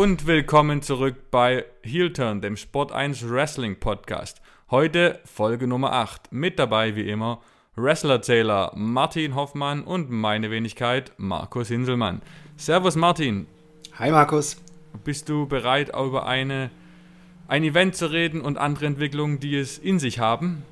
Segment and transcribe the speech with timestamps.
[0.00, 4.40] und willkommen zurück bei Heel Turn, dem Sport 1 Wrestling Podcast.
[4.70, 6.32] Heute Folge Nummer 8.
[6.32, 7.42] Mit dabei wie immer
[7.76, 12.22] Wrestler-Zähler Martin Hoffmann und meine Wenigkeit Markus Hinselmann.
[12.56, 13.46] Servus Martin.
[13.98, 14.56] Hi Markus.
[15.04, 16.70] Bist du bereit, über eine,
[17.46, 20.62] ein Event zu reden und andere Entwicklungen, die es in sich haben?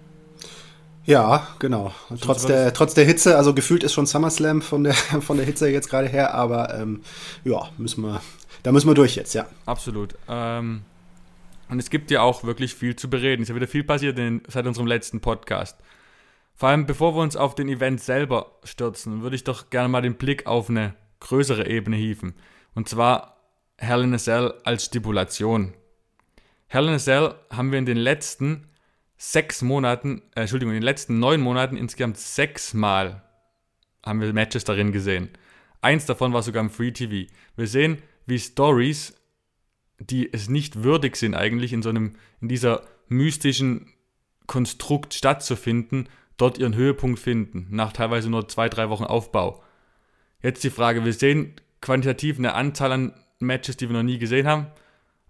[1.05, 1.93] Ja, genau.
[2.19, 5.69] Trotz der, trotz der Hitze, also gefühlt ist schon SummerSlam von der, von der Hitze
[5.69, 7.03] jetzt gerade her, aber ähm,
[7.45, 8.23] ja, müssen wir,
[8.63, 9.47] da müssen wir durch jetzt, ja.
[9.67, 10.15] Absolut.
[10.29, 10.83] Ähm,
[11.69, 13.43] und es gibt ja auch wirklich viel zu bereden.
[13.43, 15.79] Es ist ja wieder viel passiert in, seit unserem letzten Podcast.
[16.55, 20.03] Vor allem, bevor wir uns auf den Event selber stürzen, würde ich doch gerne mal
[20.03, 22.35] den Blick auf eine größere Ebene hieven.
[22.75, 23.37] Und zwar
[23.77, 25.75] Hell in a Cell als Stipulation.
[26.67, 28.67] Hell in a Cell haben wir in den letzten
[29.17, 33.23] sechs Monaten, äh, Entschuldigung, in den letzten neun Monaten insgesamt sechsmal
[34.05, 35.31] haben wir Matches darin gesehen.
[35.81, 37.31] Eins davon war sogar im Free TV.
[37.57, 39.15] Wir sehen, wie Stories,
[39.99, 43.93] die es nicht würdig sind, eigentlich in so einem, in dieser mystischen
[44.47, 49.63] Konstrukt stattzufinden, dort ihren Höhepunkt finden, nach teilweise nur zwei, drei Wochen Aufbau.
[50.43, 54.47] Jetzt die Frage, wir sehen quantitativ eine Anzahl an Matches, die wir noch nie gesehen
[54.47, 54.69] haben,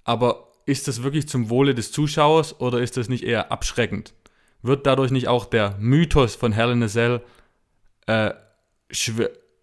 [0.05, 4.13] aber ist das wirklich zum Wohle des Zuschauers oder ist das nicht eher abschreckend?
[4.61, 7.23] Wird dadurch nicht auch der Mythos von Hell in a Cell
[8.07, 8.33] äh,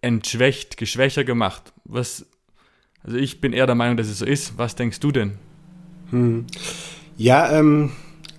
[0.00, 1.72] entschwächt, geschwächer gemacht?
[1.84, 2.26] Was,
[3.06, 4.58] also ich bin eher der Meinung, dass es so ist.
[4.58, 5.32] Was denkst du denn?
[6.10, 6.46] Hm.
[7.16, 7.92] Ja, ähm,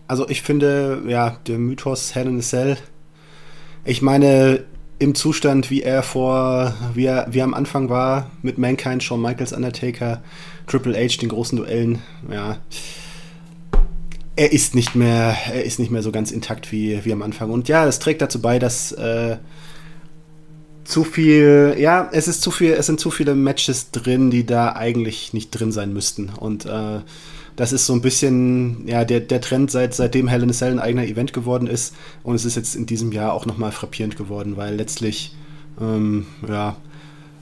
[0.08, 2.78] also ich finde, ja, der Mythos Hell in a Cell,
[3.86, 4.66] ich meine,
[5.00, 9.22] im Zustand, wie er vor, wie er, wie er am Anfang war, mit Mankind, Shawn
[9.22, 10.22] Michaels, Undertaker,
[10.66, 12.58] Triple H, den großen Duellen, ja,
[14.36, 17.50] er ist nicht mehr, er ist nicht mehr so ganz intakt wie, wie am Anfang.
[17.50, 19.38] Und ja, es trägt dazu bei, dass äh,
[20.88, 24.72] zu viel, ja, es ist zu viel, es sind zu viele Matches drin, die da
[24.72, 26.30] eigentlich nicht drin sein müssten.
[26.30, 27.02] Und äh,
[27.58, 30.72] das ist so ein bisschen ja, der, der Trend, seit, seitdem Hell in a Cell
[30.72, 31.94] ein eigener Event geworden ist.
[32.24, 35.36] Und es ist jetzt in diesem Jahr auch nochmal frappierend geworden, weil letztlich,
[35.82, 36.78] ähm, ja,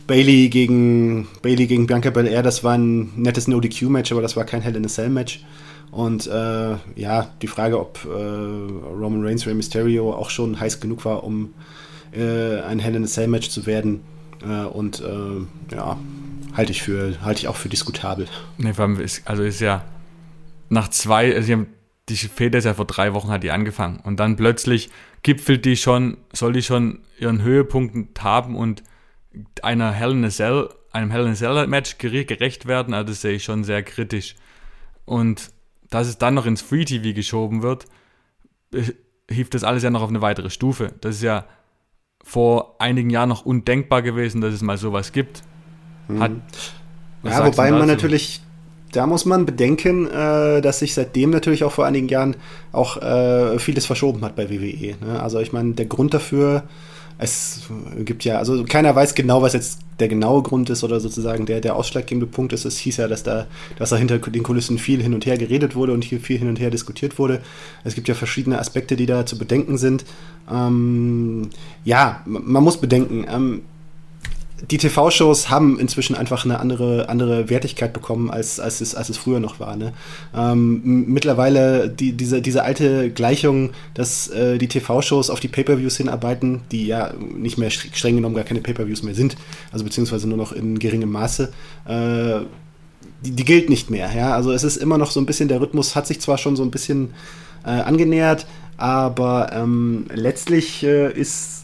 [0.08, 4.62] Bailey gegen, Bailey gegen Bianca Belair, das war ein nettes No-DQ-Match, aber das war kein
[4.62, 5.46] Hell in a Cell-Match.
[5.92, 11.06] Und äh, ja, die Frage, ob äh, Roman Reigns, Rey Mysterio auch schon heiß genug
[11.06, 11.54] war, um
[12.16, 14.02] äh, ein Hell in a Cell-Match zu werden.
[14.42, 15.98] Äh, und äh, ja,
[16.56, 18.28] halte ich für, ich auch für diskutabel.
[18.58, 18.74] Nee,
[19.26, 19.84] also ist ja
[20.70, 21.68] nach zwei, also haben,
[22.10, 24.90] die Feder ist ja vor drei Wochen hat die angefangen und dann plötzlich
[25.24, 28.84] gipfelt die schon, soll die schon ihren Höhepunkt haben und
[29.64, 33.22] einer Hell in a Cell, einem Hell in a Cell Match gerecht werden, also das
[33.22, 34.36] sehe ich schon sehr kritisch.
[35.06, 35.52] Und
[35.90, 37.86] dass es dann noch ins Free TV geschoben wird,
[39.30, 40.94] hieft das alles ja noch auf eine weitere Stufe.
[41.02, 41.46] Das ist ja
[42.26, 45.44] vor einigen Jahren noch undenkbar gewesen, dass es mal sowas gibt.
[46.20, 46.32] Hat,
[47.24, 48.42] ja, wobei man natürlich
[48.92, 52.38] da muss man bedenken, äh, dass sich seitdem natürlich auch vor einigen Jahren
[52.72, 54.96] auch äh, vieles verschoben hat bei WWE.
[55.06, 55.22] Ne?
[55.22, 56.64] Also ich meine, der Grund dafür,
[57.18, 57.62] es
[58.00, 61.62] gibt ja, also keiner weiß genau, was jetzt der genaue Grund ist oder sozusagen der,
[61.62, 62.66] der ausschlaggebende Punkt ist.
[62.66, 65.76] Es hieß ja, dass da, dass da hinter den Kulissen viel hin und her geredet
[65.76, 67.42] wurde und hier viel hin und her diskutiert wurde.
[67.86, 70.04] Es gibt ja verschiedene Aspekte, die da zu bedenken sind.
[70.52, 71.50] Ähm,
[71.86, 73.62] ja, man muss bedenken, ähm,
[74.62, 79.18] die TV-Shows haben inzwischen einfach eine andere, andere Wertigkeit bekommen, als, als, es, als es
[79.18, 79.76] früher noch war.
[79.76, 79.94] Ne?
[80.36, 86.62] Ähm, mittlerweile die, diese, diese alte Gleichung, dass äh, die TV-Shows auf die Pay-Per-Views hinarbeiten,
[86.72, 89.36] die ja nicht mehr streng genommen gar keine Pay-Per-Views mehr sind,
[89.74, 91.52] also beziehungsweise nur noch in geringem Maße,
[91.88, 92.40] äh,
[93.26, 94.10] die, die, gilt nicht mehr.
[94.16, 94.34] Ja?
[94.36, 96.64] Also es ist immer noch so ein bisschen, der Rhythmus hat sich zwar schon so
[96.64, 97.14] ein bisschen
[97.66, 98.46] äh, angenähert,
[98.78, 101.55] aber ähm, letztlich äh, ist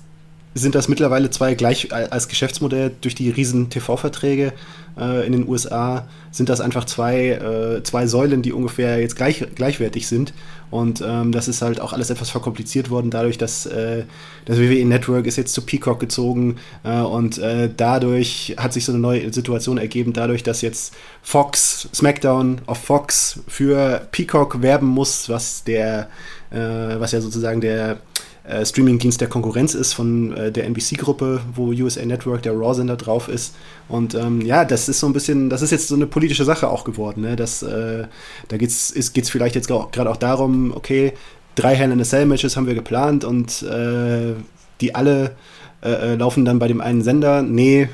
[0.54, 4.54] sind das mittlerweile zwei gleich als Geschäftsmodell durch die riesen TV-Verträge
[5.00, 9.46] äh, in den USA sind das einfach zwei, äh, zwei Säulen, die ungefähr jetzt gleich,
[9.56, 10.34] gleichwertig sind.
[10.70, 14.06] Und ähm, das ist halt auch alles etwas verkompliziert worden, dadurch, dass äh,
[14.46, 18.94] das WWE Network ist jetzt zu Peacock gezogen äh, und äh, dadurch hat sich so
[18.94, 25.28] eine neue Situation ergeben, dadurch, dass jetzt Fox, SmackDown auf Fox für Peacock werben muss,
[25.28, 26.08] was der,
[26.52, 27.98] äh, was ja sozusagen der
[28.44, 33.28] äh, Streamingdienst der Konkurrenz ist von äh, der NBC-Gruppe, wo USA Network, der Raw-Sender drauf
[33.28, 33.56] ist.
[33.88, 36.70] Und ähm, ja, das ist so ein bisschen, das ist jetzt so eine politische Sache
[36.70, 37.22] auch geworden.
[37.22, 37.36] Ne?
[37.36, 38.06] Das, äh,
[38.48, 41.14] da geht es vielleicht jetzt gerade auch darum, okay,
[41.56, 44.34] drei Hell in a Cell Matches haben wir geplant und äh,
[44.80, 45.36] die alle
[45.84, 47.44] äh, äh, laufen dann bei dem einen Sender.
[47.44, 47.90] Nee,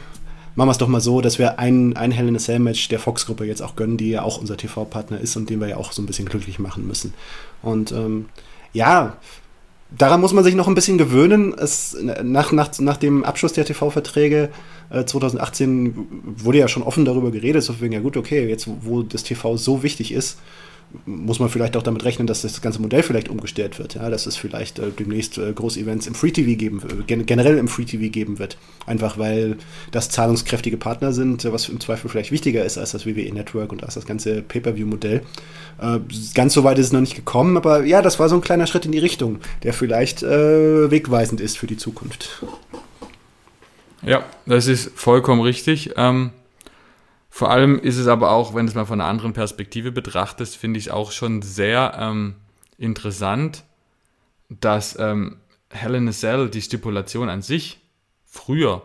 [0.55, 2.87] machen wir es doch mal so, dass wir ein, ein Hell in a Cell Match
[2.87, 5.77] der Fox-Gruppe jetzt auch gönnen, die ja auch unser TV-Partner ist und den wir ja
[5.77, 7.13] auch so ein bisschen glücklich machen müssen.
[7.61, 8.27] Und ähm,
[8.73, 9.17] ja,
[9.91, 11.53] daran muss man sich noch ein bisschen gewöhnen.
[11.57, 14.49] Es, nach, nach, nach dem Abschluss der TV-Verträge
[14.89, 16.07] äh, 2018
[16.37, 19.57] wurde ja schon offen darüber geredet, so wegen, ja gut, okay, jetzt wo das TV
[19.57, 20.39] so wichtig ist,
[21.05, 23.95] muss man vielleicht auch damit rechnen, dass das ganze Modell vielleicht umgestellt wird.
[23.95, 27.67] Ja, dass es vielleicht äh, demnächst äh, Groß-Events im Free TV geben, äh, generell im
[27.67, 28.57] Free TV geben wird.
[28.85, 29.57] Einfach weil
[29.91, 33.83] das zahlungskräftige Partner sind, was im Zweifel vielleicht wichtiger ist als das WWE Network und
[33.83, 35.21] als das ganze Pay-Per-View-Modell.
[35.81, 35.99] Äh,
[36.33, 38.67] ganz so weit ist es noch nicht gekommen, aber ja, das war so ein kleiner
[38.67, 42.43] Schritt in die Richtung, der vielleicht äh, wegweisend ist für die Zukunft.
[44.03, 45.91] Ja, das ist vollkommen richtig.
[45.97, 46.31] Ähm
[47.37, 50.57] vor allem ist es aber auch, wenn du es mal von einer anderen Perspektive betrachtest,
[50.57, 52.33] finde ich es auch schon sehr ähm,
[52.79, 53.63] interessant,
[54.49, 55.37] dass ähm,
[55.69, 57.79] a Cell, die Stipulation an sich,
[58.25, 58.81] früher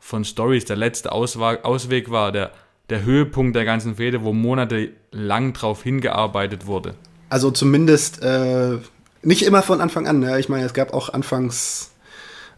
[0.00, 2.50] von Stories der letzte Ausweg war, der,
[2.90, 6.96] der Höhepunkt der ganzen Fehde, wo monatelang drauf hingearbeitet wurde.
[7.28, 8.78] Also zumindest äh,
[9.22, 10.18] nicht immer von Anfang an.
[10.18, 10.40] Ne?
[10.40, 11.92] Ich meine, es gab auch anfangs,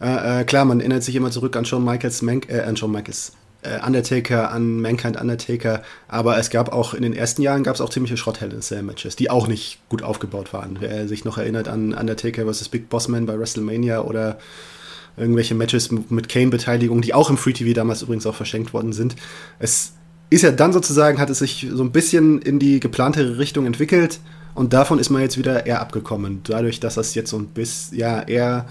[0.00, 2.92] äh, äh, klar, man erinnert sich immer zurück an Shawn Michaels, Man äh, an Shawn
[2.92, 3.32] Michaels,
[3.84, 7.90] Undertaker an Mankind Undertaker, aber es gab auch in den ersten Jahren gab es auch
[7.90, 10.76] ziemliche Schrott Hell in Cell Matches, die auch nicht gut aufgebaut waren.
[10.80, 12.68] Wer sich noch erinnert an Undertaker vs.
[12.68, 14.38] Big Boss Man bei WrestleMania oder
[15.16, 19.16] irgendwelche Matches mit Kane-Beteiligung, die auch im Free TV damals übrigens auch verschenkt worden sind.
[19.58, 19.92] Es
[20.30, 24.20] ist ja dann sozusagen, hat es sich so ein bisschen in die geplantere Richtung entwickelt
[24.54, 26.40] und davon ist man jetzt wieder eher abgekommen.
[26.44, 28.66] Dadurch, dass das jetzt so ein bisschen, ja, eher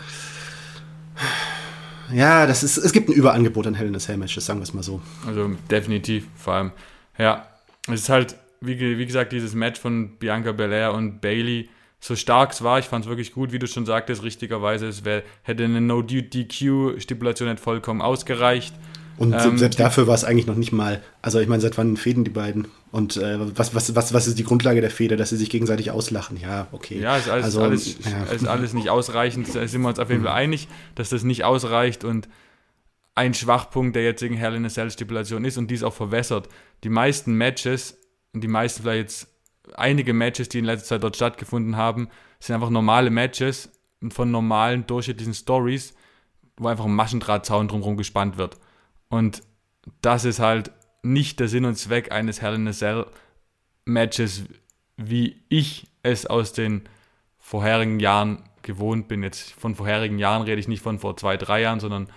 [2.12, 4.64] ja, das ist, es gibt ein Überangebot an Hell in a Cell Matches, sagen wir
[4.64, 5.02] es mal so.
[5.26, 6.72] Also definitiv, vor allem.
[7.18, 7.48] Ja,
[7.88, 11.70] es ist halt, wie, wie gesagt, dieses Match von Bianca Belair und Bailey,
[12.00, 15.06] so stark es war, ich fand es wirklich gut, wie du schon sagtest, richtigerweise, es
[15.06, 18.74] wär, hätte eine No-DQ-Stipulation nicht vollkommen ausgereicht.
[19.24, 21.96] Und ähm, selbst dafür war es eigentlich noch nicht mal, also ich meine, seit wann
[21.96, 22.68] fäden die beiden?
[22.92, 25.92] Und äh, was, was, was, was ist die Grundlage der Feder, dass sie sich gegenseitig
[25.92, 26.38] auslachen?
[26.38, 27.00] Ja, okay.
[27.00, 28.24] Ja, ist alles, also, alles, ja.
[28.36, 29.48] ist alles nicht ausreichend.
[29.56, 32.28] Da sind wir uns auf jeden Fall einig, dass das nicht ausreicht und
[33.16, 36.50] ein Schwachpunkt der jetzigen Hell in a Cell Stipulation ist und dies auch verwässert.
[36.84, 37.98] Die meisten Matches,
[38.34, 39.28] und die meisten vielleicht jetzt
[39.76, 42.10] einige Matches, die in letzter Zeit dort stattgefunden haben,
[42.40, 43.70] sind einfach normale Matches
[44.10, 45.94] von normalen, durchschnittlichen Stories,
[46.58, 48.58] wo einfach ein Maschendrahtzaun drumherum gespannt wird.
[49.14, 49.44] Und
[50.02, 50.72] das ist halt
[51.04, 53.06] nicht der Sinn und Zweck eines Hell in a Cell
[53.86, 54.46] Matches,
[54.98, 56.90] wie ich es aus den
[57.38, 59.22] vorherigen Jahren gewohnt bin.
[59.22, 62.08] Jetzt von vorherigen Jahren rede ich nicht von vor zwei, drei Jahren, sondern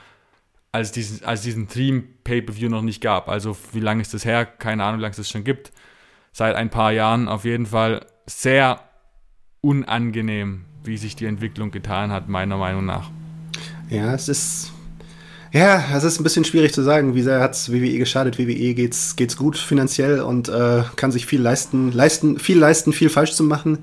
[0.72, 3.28] als, diesen, als diesen Theme Pay-Per-View noch nicht gab.
[3.28, 4.46] Also wie lange ist das her?
[4.46, 5.72] Keine Ahnung, wie lange es das schon gibt.
[6.32, 8.80] Seit ein paar Jahren auf jeden Fall sehr
[9.60, 13.10] unangenehm, wie sich die Entwicklung getan hat, meiner Meinung nach.
[13.90, 14.72] Ja, es ist
[15.52, 18.38] ja, es ist ein bisschen schwierig zu sagen, wie sehr hat es WWE geschadet.
[18.38, 23.08] WWE geht's, geht's gut finanziell und äh, kann sich viel leisten, leisten, viel leisten, viel
[23.08, 23.78] falsch zu machen.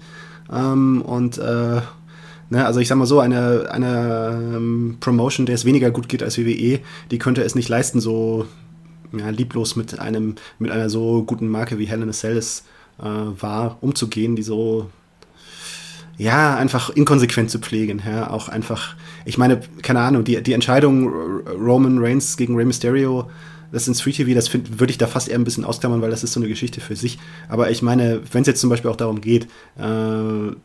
[0.52, 1.82] Ähm, und äh,
[2.50, 6.24] ne, also ich sag mal so, eine, eine ähm, Promotion, der es weniger gut geht
[6.24, 6.80] als WWE,
[7.12, 8.46] die könnte es nicht leisten, so
[9.12, 12.14] ja, lieblos mit einem, mit einer so guten Marke wie Hell in äh,
[13.00, 14.90] war, umzugehen, die so
[16.18, 18.96] ja, einfach inkonsequent zu pflegen, ja, auch einfach,
[19.26, 21.10] ich meine, keine Ahnung, die, die Entscheidung
[21.48, 23.30] Roman Reigns gegen Rey Mysterio,
[23.72, 26.24] das ins Free TV, das würde ich da fast eher ein bisschen ausklammern, weil das
[26.24, 27.18] ist so eine Geschichte für sich.
[27.50, 29.46] Aber ich meine, wenn es jetzt zum Beispiel auch darum geht,
[29.78, 30.56] äh,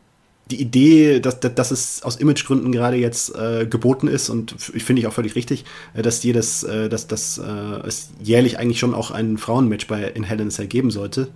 [0.51, 5.01] die Idee, dass, dass es aus Imagegründen gerade jetzt äh, geboten ist und ich finde
[5.01, 8.93] ich auch völlig richtig, äh, dass jedes, äh, dass, dass äh, es jährlich eigentlich schon
[8.93, 11.29] auch ein Frauenmatch bei in Hell in a Cell geben sollte.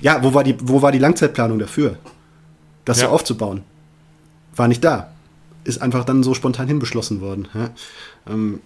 [0.00, 1.98] Ja, wo war die, wo war die Langzeitplanung dafür?
[2.88, 3.08] Das ja.
[3.08, 3.62] so aufzubauen.
[4.56, 5.12] War nicht da.
[5.64, 7.48] Ist einfach dann so spontan hinbeschlossen worden.
[7.52, 7.70] Ja.
[8.26, 8.60] Ähm,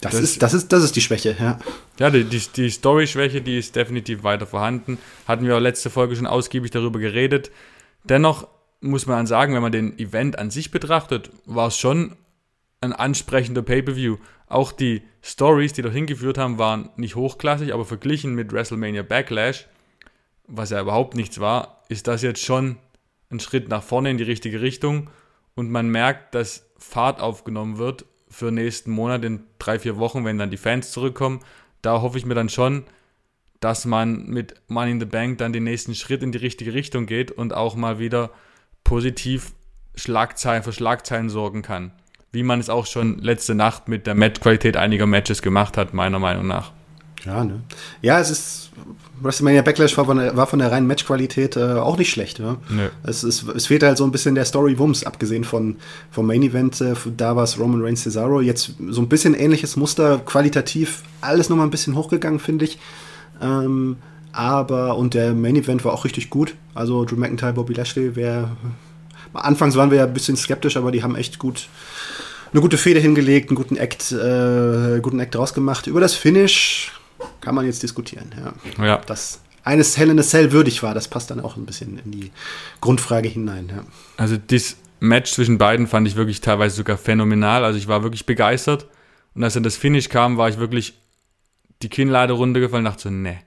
[0.00, 1.58] das, das, ist, das, ist, das ist die Schwäche, ja.
[1.98, 4.98] Ja, die, die, die Story-Schwäche, die ist definitiv weiter vorhanden.
[5.26, 7.50] Hatten wir auch letzte Folge schon ausgiebig darüber geredet.
[8.02, 8.48] Dennoch
[8.82, 12.16] muss man sagen, wenn man den Event an sich betrachtet, war es schon
[12.82, 14.18] ein ansprechender Pay-Per-View.
[14.46, 19.66] Auch die Stories, die dort hingeführt haben, waren nicht hochklassig, aber verglichen mit WrestleMania Backlash,
[20.46, 22.76] was ja überhaupt nichts war, ist das jetzt schon
[23.34, 25.10] ein Schritt nach vorne in die richtige Richtung
[25.54, 30.38] und man merkt, dass Fahrt aufgenommen wird für nächsten Monat in drei, vier Wochen, wenn
[30.38, 31.40] dann die Fans zurückkommen.
[31.82, 32.84] Da hoffe ich mir dann schon,
[33.60, 37.06] dass man mit Money in the Bank dann den nächsten Schritt in die richtige Richtung
[37.06, 38.30] geht und auch mal wieder
[38.82, 39.52] positiv
[39.94, 41.92] Schlagzeilen für Schlagzeilen sorgen kann.
[42.32, 46.18] Wie man es auch schon letzte Nacht mit der Matchqualität einiger Matches gemacht hat, meiner
[46.18, 46.72] Meinung nach.
[47.24, 47.62] Ja, ne?
[48.02, 48.72] Ja, es ist
[49.24, 52.38] WrestleMania Backlash war von der, war von der reinen Matchqualität äh, auch nicht schlecht.
[52.38, 52.56] Ja?
[52.68, 52.88] Nee.
[53.02, 55.76] Es, es, es fehlt halt so ein bisschen der Story-Wumms, abgesehen von,
[56.10, 56.80] vom Main-Event.
[56.80, 58.40] Äh, da war es Roman Reigns Cesaro.
[58.40, 62.78] Jetzt so ein bisschen ähnliches Muster, qualitativ alles nochmal ein bisschen hochgegangen, finde ich.
[63.40, 63.96] Ähm,
[64.32, 66.54] aber, und der Main-Event war auch richtig gut.
[66.74, 68.50] Also Drew McIntyre, Bobby Lashley, wer
[69.32, 71.68] anfangs waren wir ja ein bisschen skeptisch, aber die haben echt gut
[72.52, 75.88] eine gute Fehde hingelegt, einen guten Act, äh, guten Act draus gemacht.
[75.88, 76.92] Über das Finish
[77.40, 78.34] kann man jetzt diskutieren.
[78.78, 78.84] Ja.
[78.84, 78.98] ja.
[78.98, 82.12] Das eines Hell in a Cell würdig war, das passt dann auch ein bisschen in
[82.12, 82.30] die
[82.80, 83.72] Grundfrage hinein.
[83.74, 83.84] Ja.
[84.16, 87.64] Also das Match zwischen beiden fand ich wirklich teilweise sogar phänomenal.
[87.64, 88.86] Also ich war wirklich begeistert.
[89.34, 90.94] Und als dann das Finish kam, war ich wirklich
[91.82, 93.38] die Kinnlade runtergefallen und dachte so, nee,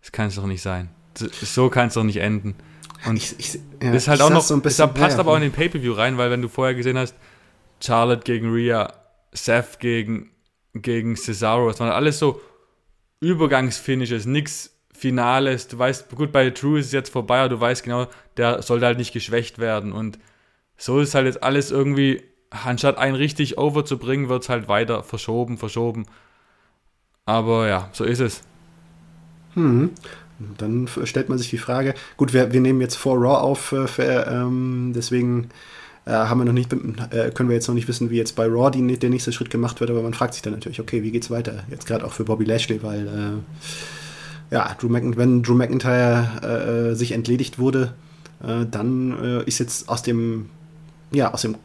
[0.00, 0.90] das kann es doch nicht sein.
[1.14, 2.54] So kann es doch nicht enden.
[3.06, 5.32] Und ich, ich, ja, das ist halt auch noch, so ein bisschen, passt ja, aber
[5.32, 7.14] auch in den Pay-Per-View rein, weil wenn du vorher gesehen hast,
[7.80, 8.92] Charlotte gegen Rhea,
[9.32, 10.30] Seth gegen,
[10.74, 12.40] gegen Cesaro, das waren alles so
[13.22, 15.68] Übergangsfinishes, nichts Finales.
[15.68, 18.84] Du weißt, gut, bei True ist es jetzt vorbei, aber du weißt genau, der sollte
[18.84, 19.92] halt nicht geschwächt werden.
[19.92, 20.18] Und
[20.76, 24.68] so ist halt jetzt alles irgendwie, anstatt einen richtig over zu bringen, wird es halt
[24.68, 26.06] weiter verschoben, verschoben.
[27.24, 28.42] Aber ja, so ist es.
[29.54, 29.90] Hm.
[30.58, 33.86] Dann stellt man sich die Frage, gut, wir, wir nehmen jetzt vor Raw auf, äh,
[33.86, 35.50] für, ähm, deswegen
[36.04, 38.46] äh, haben wir noch nicht, äh, können wir jetzt noch nicht wissen, wie jetzt bei
[38.46, 41.10] Raw die, der nächste Schritt gemacht wird, aber man fragt sich dann natürlich, okay, wie
[41.10, 41.64] geht's weiter?
[41.70, 47.12] Jetzt gerade auch für Bobby Lashley, weil äh, ja, Drew wenn Drew McIntyre äh, sich
[47.12, 47.94] entledigt wurde,
[48.42, 50.50] äh, dann äh, ist jetzt aus dem
[51.12, 51.56] ja, aus dem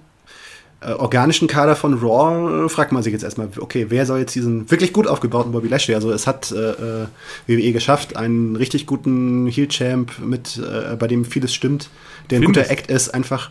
[0.82, 4.36] äh, organischen Kader von Raw äh, fragt man sich jetzt erstmal, okay, wer soll jetzt
[4.36, 7.08] diesen wirklich gut aufgebauten Bobby Lashley, also es hat äh, äh
[7.48, 11.90] WWE geschafft, einen richtig guten Heel-Champ, mit, äh, bei dem vieles stimmt,
[12.30, 12.70] der ein Findest.
[12.70, 13.50] guter Act ist, einfach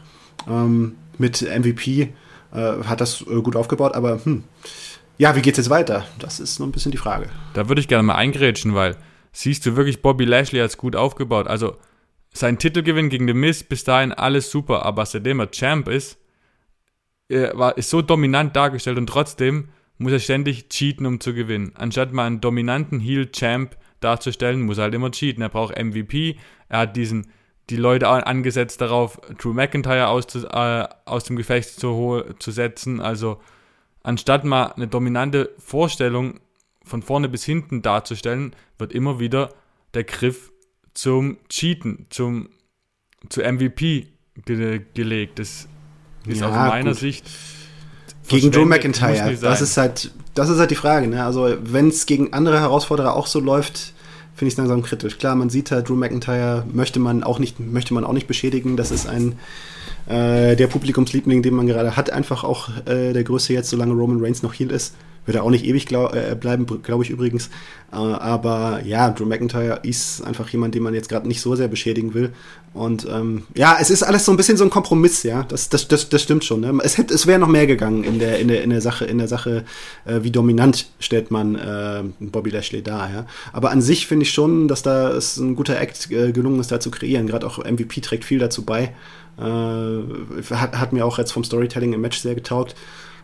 [0.49, 2.13] ähm, mit MVP,
[2.53, 4.45] äh, hat das gut aufgebaut, aber hm,
[5.19, 6.07] ja, wie geht's jetzt weiter?
[6.19, 7.29] Das ist nur ein bisschen die Frage.
[7.55, 8.97] Da würde ich gerne mal eingrätschen, weil
[9.33, 11.47] siehst du wirklich Bobby Lashley als gut aufgebaut?
[11.47, 11.77] Also
[12.33, 16.19] sein Titelgewinn gegen The Miz, bis dahin alles super, aber seitdem er Champ ist,
[17.29, 21.73] er war, ist so dominant dargestellt und trotzdem muss er ständig cheaten, um zu gewinnen.
[21.75, 25.43] Anstatt mal einen dominanten Heel-Champ darzustellen, muss er halt immer cheaten.
[25.43, 26.37] Er braucht MVP,
[26.69, 27.33] er hat diesen,
[27.71, 33.01] die Leute angesetzt darauf, Drew McIntyre aus, äh, aus dem Gefecht zu, zu setzen.
[33.01, 33.41] Also
[34.03, 36.41] anstatt mal eine dominante Vorstellung
[36.85, 39.53] von vorne bis hinten darzustellen, wird immer wieder
[39.95, 40.53] der Griff
[40.95, 42.49] zum Cheaten, zum
[43.29, 44.07] zu MVP
[44.45, 45.39] ge gelegt.
[45.41, 45.67] Das
[46.27, 47.01] ist ja, aus meiner gut.
[47.01, 47.27] Sicht
[48.29, 49.37] gegen Joe McIntyre.
[49.41, 51.09] Das ist halt, das ist halt die Frage.
[51.09, 51.25] Ne?
[51.25, 53.95] Also wenn es gegen andere Herausforderer auch so läuft,
[54.37, 55.19] finde ich langsam kritisch.
[55.19, 58.77] Klar, man sieht halt, Drew McIntyre möchte man auch nicht, möchte man auch nicht beschädigen.
[58.77, 59.37] Das ist ein
[60.07, 64.23] äh, der Publikumsliebling, den man gerade hat, einfach auch äh, der größte jetzt, solange Roman
[64.23, 64.95] Reigns noch Heal ist.
[65.27, 67.51] Wird er auch nicht ewig glaub, äh, bleiben, glaube ich übrigens.
[67.93, 71.69] Äh, aber ja, Drew McIntyre ist einfach jemand, den man jetzt gerade nicht so sehr
[71.69, 72.33] beschädigen will.
[72.73, 75.45] Und ähm, ja, es ist alles so ein bisschen so ein Kompromiss, ja.
[75.45, 76.61] Das, das, das, das stimmt schon.
[76.61, 76.79] Ne?
[76.83, 79.19] Es, hätte, es wäre noch mehr gegangen in der, in der, in der Sache, in
[79.19, 79.65] der Sache,
[80.05, 83.27] äh, wie dominant stellt man äh, Bobby Lashley dar, ja.
[83.53, 86.71] Aber an sich finde ich schon, dass da es ein guter Act äh, gelungen ist,
[86.71, 87.27] da zu kreieren.
[87.27, 88.93] Gerade auch MVP trägt viel dazu bei.
[89.39, 92.75] Äh, hat, hat mir auch jetzt vom Storytelling im Match sehr getaugt.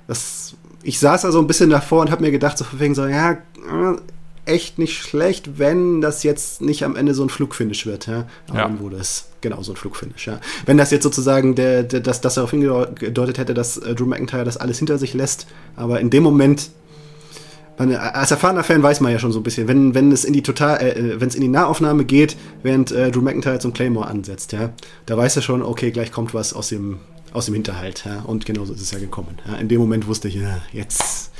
[0.08, 3.32] Das ich saß also ein bisschen davor und habe mir gedacht, so wegen so, ja,
[3.32, 3.96] äh,
[4.44, 8.26] echt nicht schlecht, wenn das jetzt nicht am Ende so ein Flugfinish wird, ja.
[8.48, 8.80] Aber ja.
[8.80, 10.40] wurde es genau so ein Flugfinish, ja.
[10.66, 14.44] Wenn das jetzt sozusagen der, der das, das darauf hingedeutet hätte, dass äh, Drew McIntyre
[14.44, 15.46] das alles hinter sich lässt,
[15.76, 16.70] aber in dem Moment
[17.78, 20.32] man, als erfahrener Fan weiß man ja schon so ein bisschen, wenn, wenn es in
[20.32, 23.72] die total, äh, äh wenn es in die Nahaufnahme geht, während äh, Drew McIntyre zum
[23.72, 24.70] Claymore ansetzt, ja,
[25.06, 26.98] da weiß er schon, okay, gleich kommt was aus dem
[27.32, 28.04] aus dem Hinterhalt.
[28.04, 28.20] Ja?
[28.20, 29.38] Und genauso ist es ja gekommen.
[29.46, 29.56] Ja?
[29.56, 31.30] In dem Moment wusste ich, ja, jetzt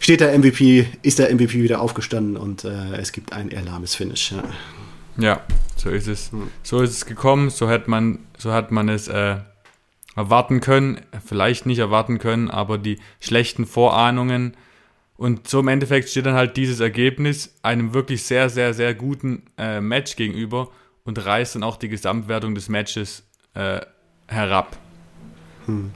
[0.00, 4.32] steht der MVP, ist der MVP wieder aufgestanden und äh, es gibt ein erlahmes Finish.
[4.32, 4.42] Ja.
[5.16, 5.40] ja,
[5.76, 6.32] so ist es.
[6.32, 6.48] Hm.
[6.62, 9.36] So ist es gekommen, so hat man, so hat man es äh,
[10.14, 14.56] erwarten können, vielleicht nicht erwarten können, aber die schlechten Vorahnungen.
[15.16, 19.42] Und so im Endeffekt steht dann halt dieses Ergebnis einem wirklich sehr, sehr, sehr guten
[19.56, 20.70] äh, Match gegenüber
[21.04, 23.22] und reißt dann auch die Gesamtwertung des Matches
[23.54, 23.80] äh,
[24.26, 24.76] herab.
[25.66, 25.90] Hm.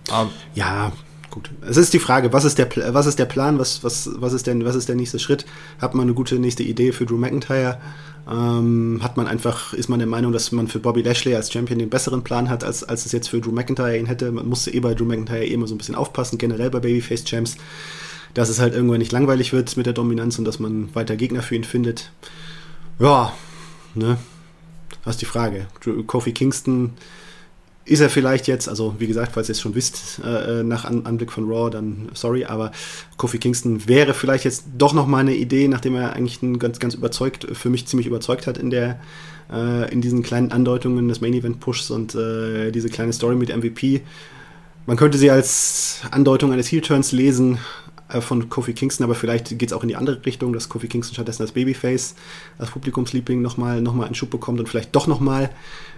[0.55, 0.93] ja,
[1.31, 1.50] gut.
[1.67, 4.47] Es ist die Frage, was ist der, was ist der Plan, was, was, was, ist
[4.47, 5.47] denn, was ist der nächste Schritt?
[5.81, 7.79] Hat man eine gute nächste Idee für Drew McIntyre?
[8.31, 11.79] Ähm, hat man einfach, ist man der Meinung, dass man für Bobby Lashley als Champion
[11.79, 14.31] den besseren Plan hat, als, als es jetzt für Drew McIntyre ihn hätte?
[14.31, 17.25] Man musste eh bei Drew McIntyre eh immer so ein bisschen aufpassen, generell bei Babyface
[17.25, 17.57] Champs,
[18.35, 21.43] dass es halt irgendwann nicht langweilig wird mit der Dominanz und dass man weiter Gegner
[21.43, 22.12] für ihn findet.
[22.99, 23.33] Ja,
[23.95, 24.19] ne?
[25.05, 25.67] Das ist die Frage.
[26.07, 26.93] Kofi Kingston
[27.84, 31.06] ist er vielleicht jetzt, also wie gesagt, falls ihr es schon wisst, äh, nach An
[31.06, 32.72] Anblick von Raw, dann sorry, aber
[33.16, 36.94] Kofi Kingston wäre vielleicht jetzt doch noch mal eine Idee, nachdem er eigentlich ganz, ganz
[36.94, 39.00] überzeugt, für mich ziemlich überzeugt hat in der,
[39.50, 43.54] äh, in diesen kleinen Andeutungen des Main Event Pushs und äh, diese kleine Story mit
[43.54, 44.02] MVP.
[44.87, 47.58] Man könnte sie als Andeutung eines Heel-Turns lesen,
[48.12, 50.88] äh, von Kofi Kingston, aber vielleicht geht es auch in die andere Richtung, dass Kofi
[50.88, 52.14] Kingston stattdessen als Babyface,
[52.58, 55.50] als Publikumsliebling nochmal noch mal einen Schub bekommt und vielleicht doch nochmal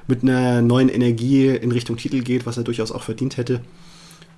[0.06, 3.60] mit einer neuen Energie in Richtung Titel geht, was er durchaus auch verdient hätte.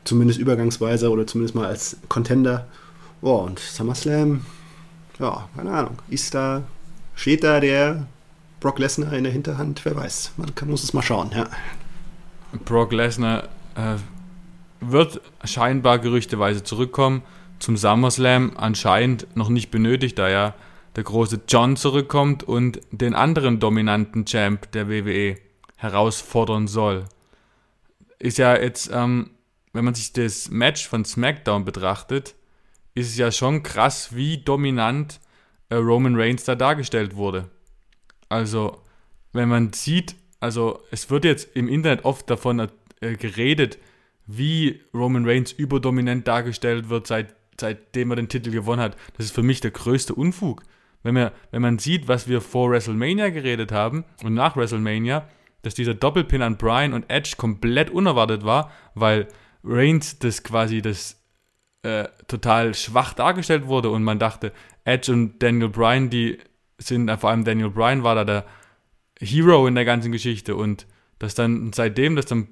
[0.04, 2.66] Zumindest übergangsweise oder zumindest mal als Contender.
[3.22, 4.44] Oh, und SummerSlam,
[5.18, 5.98] ja, keine Ahnung.
[6.08, 6.62] Ist da,
[7.14, 8.06] steht da der
[8.60, 9.84] Brock Lesnar in der Hinterhand?
[9.84, 10.32] Wer weiß.
[10.36, 11.48] Man kann, muss es mal schauen, ja.
[12.64, 13.44] Brock Lesnar
[13.76, 13.96] äh,
[14.80, 17.22] wird scheinbar gerüchteweise zurückkommen.
[17.58, 20.54] Zum SummerSlam anscheinend noch nicht benötigt, da ja
[20.96, 25.36] der große John zurückkommt und den anderen dominanten Champ der WWE
[25.76, 27.04] herausfordern soll.
[28.18, 29.30] Ist ja jetzt, ähm,
[29.72, 32.34] wenn man sich das Match von SmackDown betrachtet,
[32.94, 35.20] ist es ja schon krass, wie dominant
[35.68, 37.50] äh, Roman Reigns da dargestellt wurde.
[38.28, 38.80] Also,
[39.32, 42.68] wenn man sieht, also es wird jetzt im Internet oft davon
[43.00, 43.78] äh, geredet,
[44.26, 48.96] wie Roman Reigns überdominant dargestellt wird, seit, seitdem er den Titel gewonnen hat.
[49.16, 50.62] Das ist für mich der größte Unfug.
[51.02, 55.28] Wenn, wir, wenn man sieht, was wir vor WrestleMania geredet haben und nach WrestleMania,
[55.64, 59.28] dass dieser Doppelpin an Brian und Edge komplett unerwartet war, weil
[59.64, 61.20] Reigns das quasi das
[61.82, 64.52] äh, total schwach dargestellt wurde und man dachte,
[64.84, 66.38] Edge und Daniel Bryan, die
[66.78, 68.44] sind, äh, vor allem Daniel Bryan war da der
[69.18, 70.86] Hero in der ganzen Geschichte und
[71.18, 72.48] dass dann seitdem, dass dann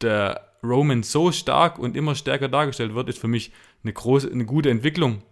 [0.00, 4.44] der Roman so stark und immer stärker dargestellt wird, ist für mich eine große, eine
[4.44, 5.22] gute Entwicklung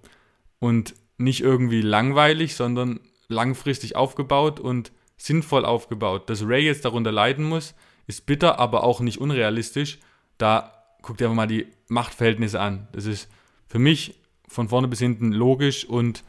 [0.58, 6.28] und nicht irgendwie langweilig, sondern langfristig aufgebaut und sinnvoll aufgebaut.
[6.28, 7.74] Dass Ray jetzt darunter leiden muss,
[8.06, 9.98] ist bitter, aber auch nicht unrealistisch.
[10.38, 12.88] Da guck dir einfach mal die Machtverhältnisse an.
[12.92, 13.28] Das ist
[13.68, 14.14] für mich
[14.48, 16.24] von vorne bis hinten logisch und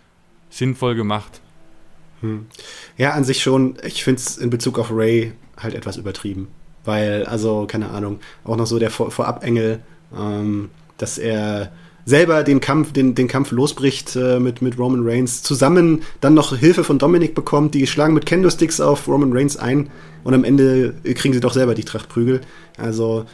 [0.50, 1.42] sinnvoll gemacht.
[2.22, 2.46] Hm.
[2.98, 3.78] Ja, an sich schon.
[3.84, 6.48] Ich finde es in Bezug auf Ray halt etwas übertrieben.
[6.86, 9.82] Weil, also, keine Ahnung, auch noch so der Vor Vorabengel,
[10.16, 11.72] ähm, dass er
[12.06, 16.56] selber den Kampf, den, den Kampf losbricht äh, mit, mit Roman Reigns, zusammen dann noch
[16.56, 19.90] Hilfe von Dominik bekommt, die schlagen mit Kendo-Sticks auf Roman Reigns ein
[20.24, 22.42] und am Ende kriegen sie doch selber die Trachtprügel.
[22.78, 23.26] Also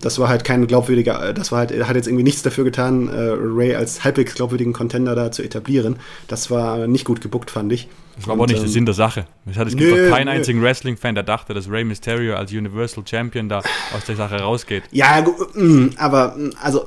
[0.00, 3.08] das war halt kein glaubwürdiger, das war halt, er hat jetzt irgendwie nichts dafür getan,
[3.08, 5.96] äh, Ray als halbwegs glaubwürdigen Contender da zu etablieren.
[6.28, 7.88] Das war nicht gut gebuckt, fand ich.
[8.16, 9.26] Das war aber nicht ähm, der Sinn der Sache.
[9.46, 10.32] Es, hat, es gibt nö, doch keinen nö.
[10.32, 14.84] einzigen Wrestling-Fan, der dachte, dass Ray Mysterio als Universal Champion da aus der Sache rausgeht.
[14.90, 15.20] Ja,
[15.54, 16.86] mm, aber mm, also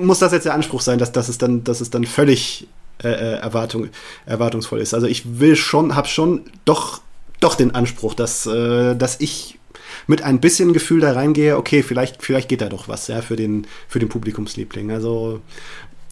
[0.00, 2.66] muss das jetzt der Anspruch sein, dass, dass, es, dann, dass es dann völlig
[3.02, 3.88] äh, äh, Erwartung,
[4.24, 4.94] erwartungsvoll ist.
[4.94, 7.00] Also ich will schon, habe schon doch,
[7.40, 9.58] doch den Anspruch, dass, äh, dass ich
[10.06, 13.36] mit ein bisschen Gefühl da reingehe, okay, vielleicht, vielleicht geht da doch was, ja, für
[13.36, 14.92] den, für den Publikumsliebling.
[14.92, 15.40] Also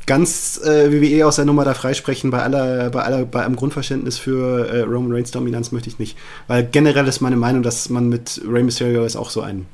[0.07, 4.19] ganz äh, WWE aus der Nummer da freisprechen, bei aller, bei aller, bei einem Grundverständnis
[4.19, 6.17] für äh, Roman Reigns Dominanz möchte ich nicht.
[6.49, 9.67] Weil generell ist meine Meinung, dass man mit Rey Mysterio ist auch so ein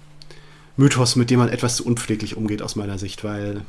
[0.78, 3.62] Mythos, mit dem man etwas zu unpfleglich umgeht aus meiner Sicht, weil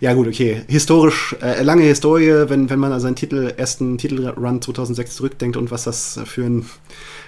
[0.00, 4.62] ja gut, okay, historisch, äh, lange Historie, wenn, wenn man an seinen Titel, ersten Titelrun
[4.62, 6.66] 2006 zurückdenkt und was das für ein,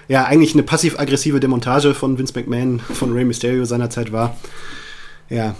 [0.07, 4.37] ja, eigentlich eine passiv-aggressive Demontage von Vince McMahon, von Rey Mysterio seinerzeit war.
[5.29, 5.55] Ja,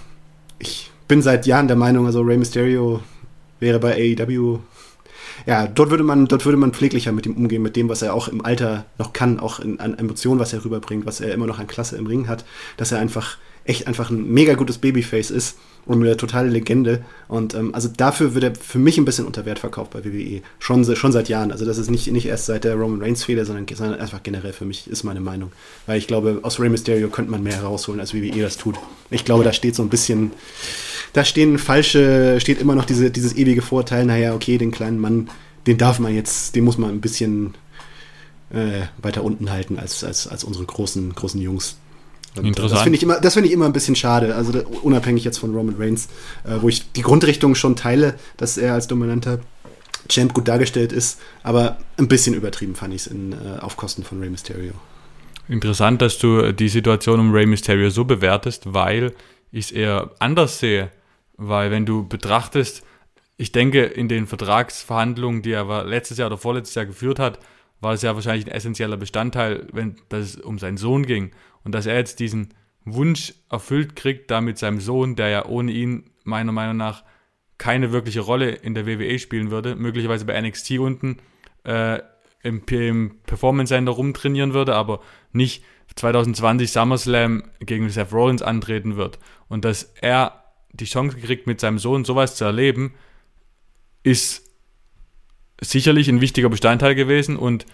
[0.60, 3.02] ich bin seit Jahren der Meinung, also Rey Mysterio
[3.60, 4.60] wäre bei AEW
[5.46, 8.14] ja, dort würde man, dort würde man pfleglicher mit ihm umgehen, mit dem, was er
[8.14, 11.48] auch im Alter noch kann, auch in, an Emotionen, was er rüberbringt, was er immer
[11.48, 12.46] noch an Klasse im Ring hat,
[12.78, 17.04] dass er einfach echt einfach ein mega gutes Babyface ist und eine totale Legende.
[17.28, 20.42] Und ähm, also dafür wird er für mich ein bisschen unter Wert verkauft bei WWE.
[20.60, 21.52] Schon, schon seit Jahren.
[21.52, 24.54] Also das ist nicht, nicht erst seit der Roman Reigns Fehler, sondern, sondern einfach generell
[24.54, 25.52] für mich ist meine Meinung.
[25.86, 28.76] Weil ich glaube, aus Rey Mysterio könnte man mehr herausholen, als WWE das tut.
[29.10, 30.32] Ich glaube, da steht so ein bisschen,
[31.14, 35.30] da stehen falsche, steht immer noch diese, dieses ewige Vorteil, naja, okay, den kleinen Mann,
[35.68, 37.56] den darf man jetzt, den muss man ein bisschen
[38.52, 41.78] äh, weiter unten halten als, als, als unsere großen, großen Jungs.
[42.38, 42.74] Und Interessant.
[42.74, 45.54] Das finde ich, immer, das find ich immer ein bisschen schade, also unabhängig jetzt von
[45.54, 46.08] Roman Reigns,
[46.46, 49.40] äh, wo ich die Grundrichtung schon teile, dass er als dominanter
[50.08, 54.20] Champ gut dargestellt ist, aber ein bisschen übertrieben fand ich es äh, auf Kosten von
[54.20, 54.74] Rey Mysterio.
[55.48, 59.14] Interessant, dass du die Situation um Rey Mysterio so bewertest, weil
[59.52, 60.92] ich es eher anders sehe.
[61.36, 62.84] Weil wenn du betrachtest,
[63.38, 67.40] ich denke, in den Vertragsverhandlungen, die er letztes Jahr oder vorletztes Jahr geführt hat,
[67.82, 71.32] war es ja wahrscheinlich ein essentieller Bestandteil, wenn das um seinen Sohn ging.
[71.64, 72.54] Und dass er jetzt diesen
[72.86, 77.04] Wunsch erfüllt kriegt, da mit seinem Sohn, der ja ohne ihn meiner Meinung nach
[77.58, 81.18] keine wirkliche Rolle in der WWE spielen würde, möglicherweise bei NXT unten
[81.64, 82.00] äh,
[82.44, 85.64] im, im Performance Center rumtrainieren würde, aber nicht
[85.96, 89.20] 2020 SummerSlam gegen Seth Rollins antreten wird.
[89.48, 92.94] Und dass er die Chance kriegt, mit seinem Sohn sowas zu erleben,
[94.04, 94.50] ist
[95.62, 97.66] sicherlich ein wichtiger Bestandteil gewesen und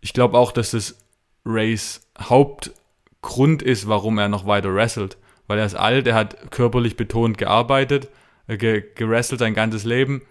[0.00, 0.98] ich glaube auch, dass das
[1.44, 5.16] Rays Hauptgrund ist, warum er noch weiter wrestelt.
[5.46, 8.08] Weil er ist alt, er hat körperlich betont gearbeitet,
[8.46, 10.22] äh, gerestelt sein ganzes Leben.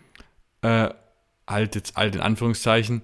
[0.61, 0.89] Äh,
[1.47, 3.03] halt jetzt alt in Anführungszeichen.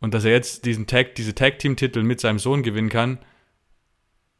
[0.00, 3.18] Und dass er jetzt diesen Tag, diese Tag-Team-Titel mit seinem Sohn gewinnen kann,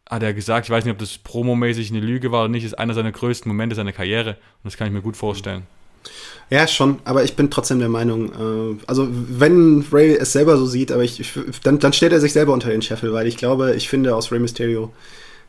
[0.08, 2.78] hat er gesagt, ich weiß nicht, ob das promomäßig eine Lüge war oder nicht, ist
[2.78, 4.30] einer seiner größten Momente seiner Karriere.
[4.30, 5.66] Und das kann ich mir gut vorstellen.
[6.50, 10.66] Ja, schon, aber ich bin trotzdem der Meinung, äh, also wenn Ray es selber so
[10.66, 11.32] sieht, aber ich, ich,
[11.62, 14.32] dann, dann stellt er sich selber unter den Scheffel, weil ich glaube, ich finde, aus
[14.32, 14.92] Ray Mysterio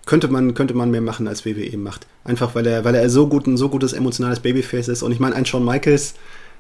[0.06, 2.06] könnte man, könnte man mehr machen, als WWE macht.
[2.24, 5.04] Einfach weil er, weil er so gut ein so gutes emotionales Babyface ist.
[5.04, 6.14] Und ich meine, ein Shawn Michaels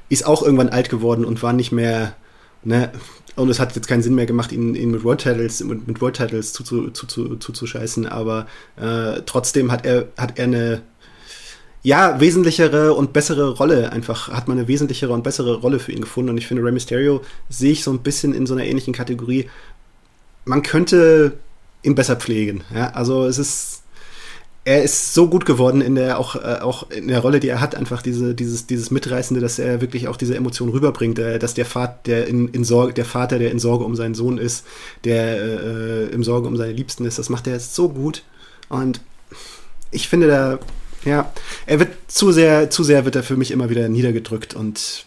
[0.09, 2.15] ist auch irgendwann alt geworden und war nicht mehr,
[2.63, 2.91] ne,
[3.35, 6.01] und es hat jetzt keinen Sinn mehr gemacht, ihn, ihn mit World Titles, mit, mit
[6.01, 10.81] World Titles zuzuscheißen, zu, zu, zu, zu aber äh, trotzdem hat er, hat er eine
[11.83, 16.01] ja, wesentlichere und bessere Rolle einfach, hat man eine wesentlichere und bessere Rolle für ihn
[16.01, 16.29] gefunden.
[16.29, 19.49] Und ich finde, Rey Mysterio sehe ich so ein bisschen in so einer ähnlichen Kategorie.
[20.45, 21.33] Man könnte
[21.81, 22.63] ihn besser pflegen.
[22.73, 22.91] Ja?
[22.91, 23.81] Also es ist,
[24.63, 27.61] er ist so gut geworden in der auch, äh, auch in der Rolle, die er
[27.61, 31.55] hat, einfach diese, dieses, dieses Mitreißende, dass er wirklich auch diese Emotion rüberbringt, äh, dass
[31.55, 34.67] der Vater, der in, in Sorge, der Vater, der in Sorge um seinen Sohn ist,
[35.03, 38.23] der äh, im Sorge um seine Liebsten ist, das macht er so gut.
[38.69, 39.01] Und
[39.89, 40.59] ich finde da,
[41.05, 41.31] ja,
[41.65, 45.05] er wird zu sehr, zu sehr wird er für mich immer wieder niedergedrückt und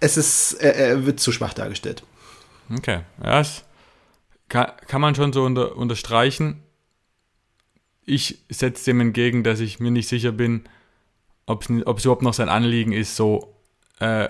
[0.00, 2.02] es ist, er, er wird zu schwach dargestellt.
[2.76, 3.64] Okay, das
[4.48, 6.62] kann, kann man schon so unter, unterstreichen
[8.06, 10.64] ich setze dem entgegen, dass ich mir nicht sicher bin,
[11.44, 13.54] ob es überhaupt noch sein Anliegen ist, so
[13.98, 14.28] äh,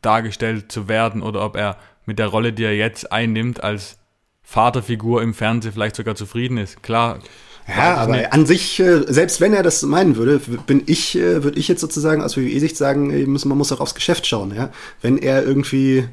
[0.00, 3.98] dargestellt zu werden oder ob er mit der Rolle, die er jetzt einnimmt, als
[4.42, 6.82] Vaterfigur im Fernsehen vielleicht sogar zufrieden ist.
[6.82, 7.20] Klar.
[7.66, 8.32] Ja, aber nicht.
[8.32, 11.80] an sich, äh, selbst wenn er das meinen würde, bin ich, äh, würde ich jetzt
[11.80, 14.54] sozusagen aus WWE-Sicht sagen, man muss auch aufs Geschäft schauen.
[14.54, 14.70] Ja?
[15.00, 16.04] Wenn er irgendwie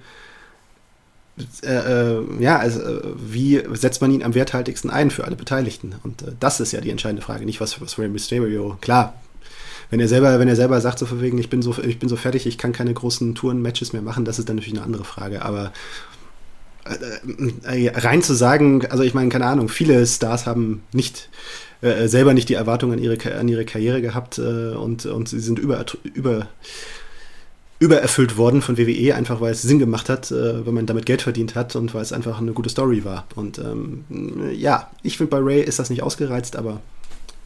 [1.63, 5.95] äh, äh, ja, also äh, wie setzt man ihn am werthaltigsten ein für alle Beteiligten?
[6.03, 8.77] Und äh, das ist ja die entscheidende Frage, nicht was, was Rey Mysterio.
[8.81, 9.13] Klar,
[9.89, 12.09] wenn er selber, wenn er selber sagt, so von wegen, ich bin so, ich bin
[12.09, 15.03] so fertig, ich kann keine großen Touren-Matches mehr machen, das ist dann natürlich eine andere
[15.03, 15.41] Frage.
[15.43, 16.20] Aber äh, äh,
[16.83, 21.29] rein zu sagen, also ich meine, keine Ahnung, viele Stars haben nicht
[21.81, 25.83] selber nicht die Erwartungen an ihre, an ihre Karriere gehabt und, und sie sind über,
[26.13, 26.47] über
[27.81, 31.23] übererfüllt worden von WWE, einfach weil es Sinn gemacht hat, äh, wenn man damit Geld
[31.23, 33.25] verdient hat und weil es einfach eine gute Story war.
[33.33, 34.05] Und ähm,
[34.53, 36.79] ja, ich finde bei Ray ist das nicht ausgereizt, aber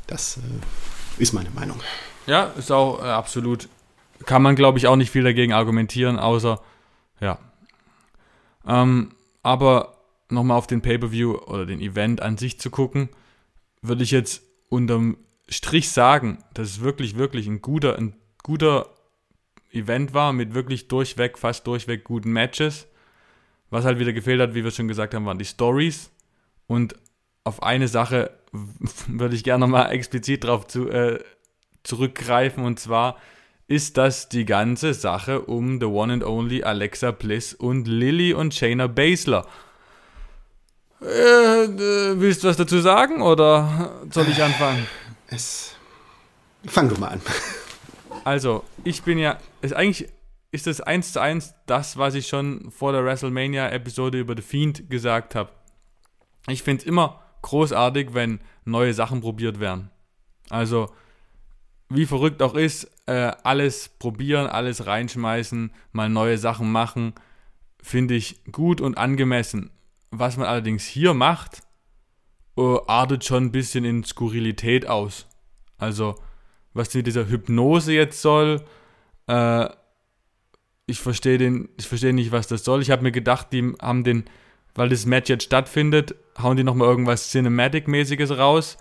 [0.07, 1.79] das äh, ist meine Meinung.
[2.27, 3.69] Ja, ist auch äh, absolut.
[4.25, 6.59] Kann man, glaube ich, auch nicht viel dagegen argumentieren, außer,
[7.21, 7.39] ja.
[8.67, 9.11] Ähm,
[9.45, 9.97] aber
[10.29, 13.09] nochmal auf den Pay-Per-View oder den Event an sich zu gucken,
[13.83, 18.89] würde ich jetzt unterm Strich sagen, das ist wirklich, wirklich ein guter, ein guter
[19.71, 22.87] Event war mit wirklich durchweg, fast durchweg guten Matches.
[23.69, 26.09] Was halt wieder gefehlt hat, wie wir schon gesagt haben, waren die Stories.
[26.65, 26.95] Und
[27.43, 28.31] auf eine Sache
[29.07, 31.19] würde ich gerne nochmal explizit drauf zu, äh,
[31.83, 32.63] zurückgreifen.
[32.63, 33.17] Und zwar
[33.67, 38.53] ist das die ganze Sache um The One and Only Alexa Bliss und Lilly und
[38.53, 39.47] Shayna Baszler.
[41.01, 44.87] Äh, äh, willst du was dazu sagen oder soll ich anfangen?
[45.27, 45.75] Es.
[46.65, 47.21] Fang du mal an.
[48.23, 50.09] Also, ich bin ja, ist eigentlich
[50.51, 54.89] ist das eins zu eins das, was ich schon vor der WrestleMania-Episode über The Fiend
[54.89, 55.51] gesagt habe.
[56.47, 59.91] Ich finde es immer großartig, wenn neue Sachen probiert werden.
[60.49, 60.89] Also,
[61.89, 67.13] wie verrückt auch ist, äh, alles probieren, alles reinschmeißen, mal neue Sachen machen,
[67.81, 69.71] finde ich gut und angemessen.
[70.11, 71.61] Was man allerdings hier macht,
[72.57, 75.27] äh, artet schon ein bisschen in Skurrilität aus.
[75.77, 76.15] Also,
[76.73, 78.63] was mit dieser Hypnose jetzt soll.
[79.27, 79.69] Äh,
[80.87, 81.69] ich verstehe den,
[82.15, 82.81] nicht, was das soll.
[82.81, 84.25] Ich habe mir gedacht, die haben den,
[84.75, 88.77] weil das Match jetzt stattfindet, hauen die nochmal irgendwas Cinematic-mäßiges raus,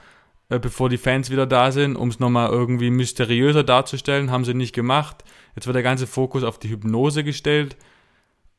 [0.49, 4.31] äh, bevor die Fans wieder da sind, um es nochmal irgendwie mysteriöser darzustellen.
[4.31, 5.25] Haben sie nicht gemacht.
[5.57, 7.77] Jetzt wird der ganze Fokus auf die Hypnose gestellt,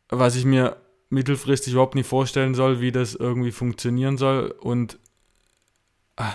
[0.09, 0.77] was ich mir
[1.09, 4.51] mittelfristig überhaupt nicht vorstellen soll, wie das irgendwie funktionieren soll.
[4.59, 4.97] Und
[6.15, 6.33] ah,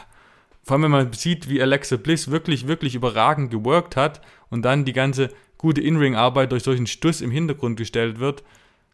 [0.63, 4.85] vor allem, wenn man sieht, wie Alexa Bliss wirklich, wirklich überragend geworkt hat und dann
[4.85, 8.45] die ganze gute In-Ring-Arbeit durch solchen Stuss im Hintergrund gestellt wird,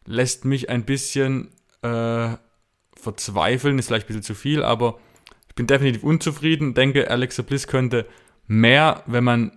[0.05, 1.49] lässt mich ein bisschen
[1.81, 2.29] äh,
[2.95, 3.77] verzweifeln.
[3.77, 4.99] Ist vielleicht ein bisschen zu viel, aber
[5.57, 6.73] bin definitiv unzufrieden.
[6.73, 8.05] Denke, Alexa Bliss könnte
[8.47, 9.51] mehr, wenn man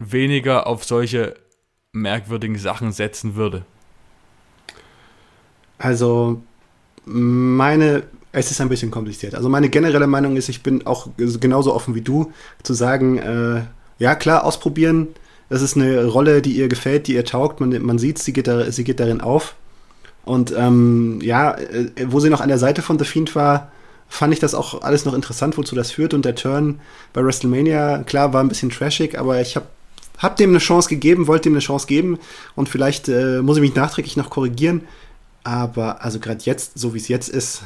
[0.00, 1.34] weniger auf solche
[1.92, 3.64] merkwürdigen Sachen setzen würde.
[5.78, 6.42] Also,
[7.04, 9.34] meine es ist ein bisschen kompliziert.
[9.34, 13.62] Also meine generelle Meinung ist, ich bin auch genauso offen wie du, zu sagen, äh,
[13.98, 15.08] ja klar, ausprobieren.
[15.50, 17.60] Das ist eine Rolle, die ihr gefällt, die ihr taugt.
[17.60, 18.32] Man, man sieht, sie
[18.70, 19.54] sie geht darin auf.
[20.24, 23.70] Und ähm, ja, äh, wo sie noch an der Seite von The Fiend war,
[24.12, 26.12] fand ich das auch alles noch interessant, wozu das führt.
[26.12, 26.80] Und der Turn
[27.14, 29.66] bei WrestleMania, klar, war ein bisschen trashig, aber ich habe
[30.18, 32.18] hab dem eine Chance gegeben, wollte dem eine Chance geben.
[32.54, 34.82] Und vielleicht äh, muss ich mich nachträglich noch korrigieren.
[35.44, 37.62] Aber also gerade jetzt, so wie es jetzt ist,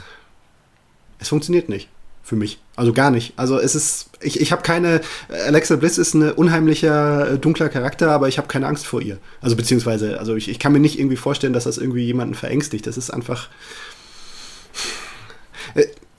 [1.19, 1.89] es funktioniert nicht
[2.23, 2.61] für mich.
[2.77, 3.33] Also gar nicht.
[3.37, 5.01] Also es ist, ich, ich habe keine,
[5.47, 9.19] Alexa Bliss ist ein unheimlicher, äh, dunkler Charakter, aber ich habe keine Angst vor ihr.
[9.41, 12.87] Also beziehungsweise, also ich, ich kann mir nicht irgendwie vorstellen, dass das irgendwie jemanden verängstigt.
[12.87, 13.49] Das ist einfach.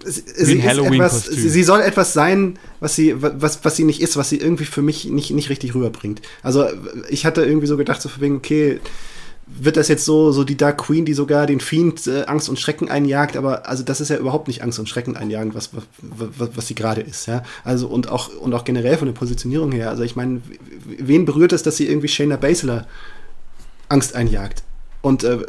[0.07, 4.15] Äh, sie, etwas, sie, sie, soll etwas sein, was sie, was, was sie nicht ist,
[4.15, 6.21] was sie irgendwie für mich nicht, nicht richtig rüberbringt.
[6.43, 6.65] Also
[7.09, 8.79] ich hatte irgendwie so gedacht, so wegen, okay,
[9.47, 12.59] wird das jetzt so, so die Dark Queen, die sogar den Fiend äh, Angst und
[12.59, 15.83] Schrecken einjagt, aber also das ist ja überhaupt nicht Angst und Schrecken einjagen, was, was,
[16.37, 17.43] was, was sie gerade ist, ja.
[17.63, 19.89] Also und auch, und auch generell von der Positionierung her.
[19.89, 20.41] Also ich meine,
[20.85, 22.87] wen berührt es, dass sie irgendwie Shayna Baszler
[23.89, 24.63] Angst einjagt?
[25.07, 25.39] Und äh,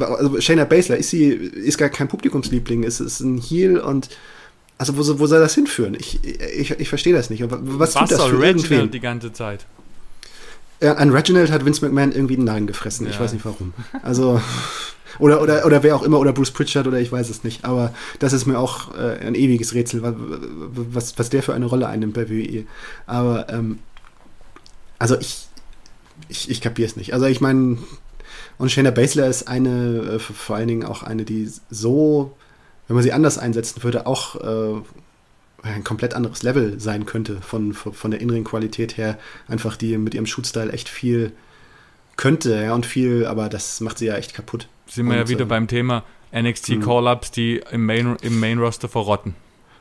[0.00, 4.10] also Shayna Baszler ist sie, ist gar kein Publikumsliebling, ist, ist ein Heel und
[4.76, 5.96] also wo, wo soll das hinführen?
[5.98, 7.42] Ich, ich, ich verstehe das nicht.
[7.48, 8.90] Was, was tut das für irgendwen?
[8.90, 9.64] die ganze Zeit?
[10.82, 13.06] Ja, an Reginald hat Vince McMahon irgendwie den Nagen gefressen.
[13.06, 13.12] Ja.
[13.12, 13.72] Ich weiß nicht warum.
[14.02, 14.42] Also,
[15.18, 17.64] oder, oder, oder wer auch immer, oder Bruce Pritchard, oder ich weiß es nicht.
[17.64, 21.88] Aber das ist mir auch äh, ein ewiges Rätsel, was, was der für eine Rolle
[21.88, 22.64] einnimmt bei WWE.
[23.06, 23.78] Aber, ähm,
[24.98, 25.48] also ich,
[26.28, 27.14] ich, ich kapiere es nicht.
[27.14, 27.78] Also ich meine,
[28.58, 32.36] und Shayna Baszler ist eine, äh, vor allen Dingen auch eine, die so,
[32.86, 34.80] wenn man sie anders einsetzen würde, auch äh,
[35.62, 39.18] ein komplett anderes Level sein könnte von, von der inneren Qualität her.
[39.48, 41.32] Einfach die mit ihrem Shootstyle echt viel
[42.16, 44.68] könnte, ja, und viel, aber das macht sie ja echt kaputt.
[44.86, 46.80] Sind wir und, ja wieder äh, beim Thema NXT mhm.
[46.82, 49.34] Call-Ups, die im Main, im Main Roster verrotten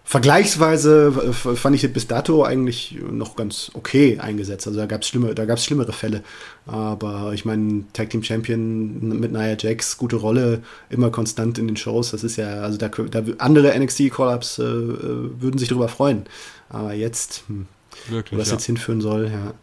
[0.08, 4.65] vergleichsweise fand ich bis dato eigentlich noch ganz okay eingesetzt.
[4.65, 6.24] Also da gab es schlimme, schlimmere Fälle.
[6.65, 11.76] Aber ich meine, Tag Team Champion mit Nia Jax, gute Rolle, immer konstant in den
[11.76, 12.12] Shows.
[12.12, 16.26] Das ist ja, also da, da andere NXT Call-Ups äh, äh, würden sich darüber freuen.
[16.70, 17.65] Aber jetzt, hm,
[18.10, 18.54] Wirklich, wo das ja.
[18.56, 19.54] jetzt hinführen soll, ja.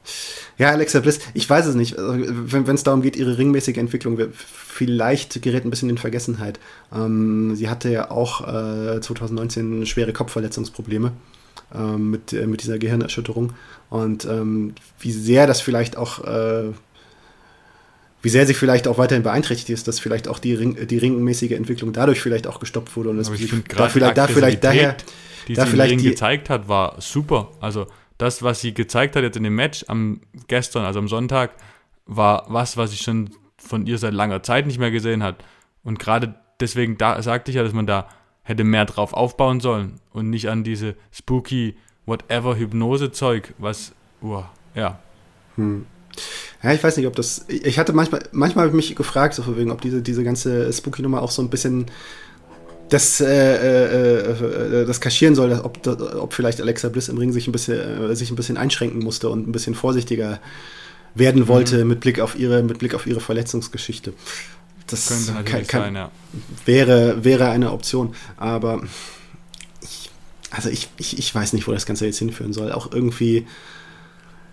[0.58, 1.98] Ja, Alexa Bliss, ich weiß es nicht.
[1.98, 6.60] Also, wenn es darum geht, ihre ringmäßige Entwicklung, vielleicht gerät ein bisschen in Vergessenheit.
[6.94, 11.12] Ähm, sie hatte ja auch äh, 2019 schwere Kopfverletzungsprobleme
[11.74, 13.52] ähm, mit, äh, mit dieser Gehirnerschütterung.
[13.90, 16.72] Und ähm, wie sehr das vielleicht auch äh,
[18.24, 21.52] wie sehr sie vielleicht auch weiterhin beeinträchtigt ist, dass vielleicht auch die, Ring, die ringmäßige
[21.52, 24.96] Entwicklung dadurch vielleicht auch gestoppt wurde und es da vielleicht, da vielleicht daher,
[25.46, 27.50] die da sie vielleicht die, gezeigt hat, war super.
[27.60, 27.86] Also
[28.24, 31.50] das, was sie gezeigt hat jetzt in dem Match am gestern, also am Sonntag,
[32.06, 35.36] war was, was ich schon von ihr seit langer Zeit nicht mehr gesehen hat.
[35.82, 38.08] Und gerade deswegen da sagte ich ja, dass man da
[38.42, 44.42] hätte mehr drauf aufbauen sollen und nicht an diese spooky whatever Hypnose-Zeug, was, uh,
[44.74, 44.98] ja.
[45.56, 45.86] Hm.
[46.62, 47.44] Ja, ich weiß nicht, ob das.
[47.48, 50.72] Ich hatte manchmal, manchmal habe ich mich gefragt, so von wegen, ob diese, diese ganze
[50.72, 51.86] Spooky-Nummer auch so ein bisschen
[52.94, 57.48] das, äh, äh, äh, das kaschieren soll, ob, ob vielleicht Alexa Bliss im Ring sich
[57.48, 60.38] ein bisschen, äh, sich ein bisschen einschränken musste und ein bisschen vorsichtiger
[61.16, 61.48] werden mhm.
[61.48, 61.88] wollte mhm.
[61.88, 64.12] mit Blick auf ihre, mit Blick auf ihre Verletzungsgeschichte.
[64.86, 66.10] Das könnte natürlich kann, sein, ja.
[66.66, 68.14] wäre, wäre eine Option.
[68.36, 68.84] Aber
[69.80, 70.10] ich,
[70.50, 72.70] also ich, ich, ich weiß nicht, wo das Ganze jetzt hinführen soll.
[72.70, 73.44] Auch irgendwie,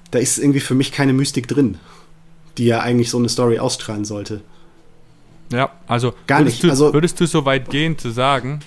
[0.10, 1.78] da ist irgendwie für mich keine Mystik drin,
[2.58, 4.42] die ja eigentlich so eine Story ausstrahlen sollte.
[5.52, 6.64] Ja, also gar nicht.
[6.64, 8.62] Du, also würdest du so weit gehen zu sagen,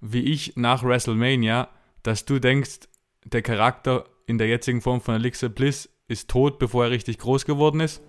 [0.00, 1.68] wie ich nach WrestleMania,
[2.02, 2.88] dass du denkst,
[3.24, 7.44] der Charakter in der jetzigen Form von Alexa Bliss ist tot, bevor er richtig groß
[7.44, 8.00] geworden ist?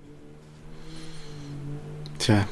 [2.19, 2.47] Tja,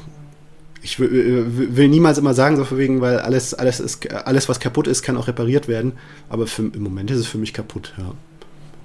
[0.82, 4.60] ich will, will niemals immer sagen, so von wegen, weil alles, alles, ist, alles, was
[4.60, 5.92] kaputt ist, kann auch repariert werden.
[6.28, 8.12] Aber für, im Moment ist es für mich kaputt, ja.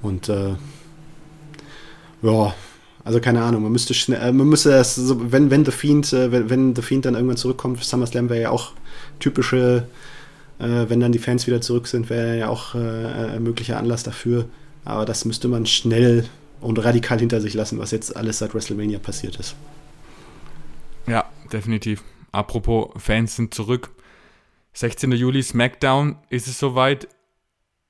[0.01, 0.55] Und äh,
[2.21, 2.53] ja,
[3.03, 6.13] also keine Ahnung, man müsste schnell, äh, man müsste das, so, wenn, wenn The Fiend,
[6.13, 8.71] äh, wenn, wenn The Fiend dann irgendwann zurückkommt, SummerSlam wäre ja auch
[9.19, 9.87] typische,
[10.59, 14.03] äh, wenn dann die Fans wieder zurück sind, wäre ja auch äh, ein möglicher Anlass
[14.03, 14.45] dafür.
[14.85, 16.25] Aber das müsste man schnell
[16.61, 19.55] und radikal hinter sich lassen, was jetzt alles seit WrestleMania passiert ist.
[21.07, 22.03] Ja, definitiv.
[22.31, 23.91] Apropos Fans sind zurück.
[24.73, 25.11] 16.
[25.11, 27.07] Juli SmackDown ist es soweit.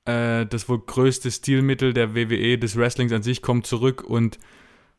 [0.06, 4.38] Äh, das wohl größte Stilmittel der WWE des Wrestlings an sich kommt zurück und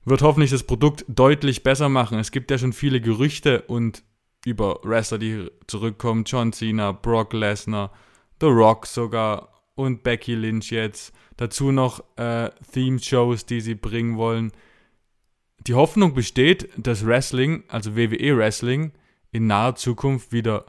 [0.06, 2.20] wird hoffentlich das Produkt deutlich besser machen.
[2.20, 4.04] Es gibt ja schon viele Gerüchte und
[4.46, 6.24] über Wrestler, die zurückkommen.
[6.26, 7.92] John Cena, Brock Lesnar,
[8.40, 11.14] The Rock sogar und Becky Lynch jetzt.
[11.38, 14.52] Dazu noch äh, Theme-Shows, die sie bringen wollen.
[15.68, 18.92] Die Hoffnung besteht, dass Wrestling, also WWE Wrestling,
[19.32, 20.66] in naher Zukunft wieder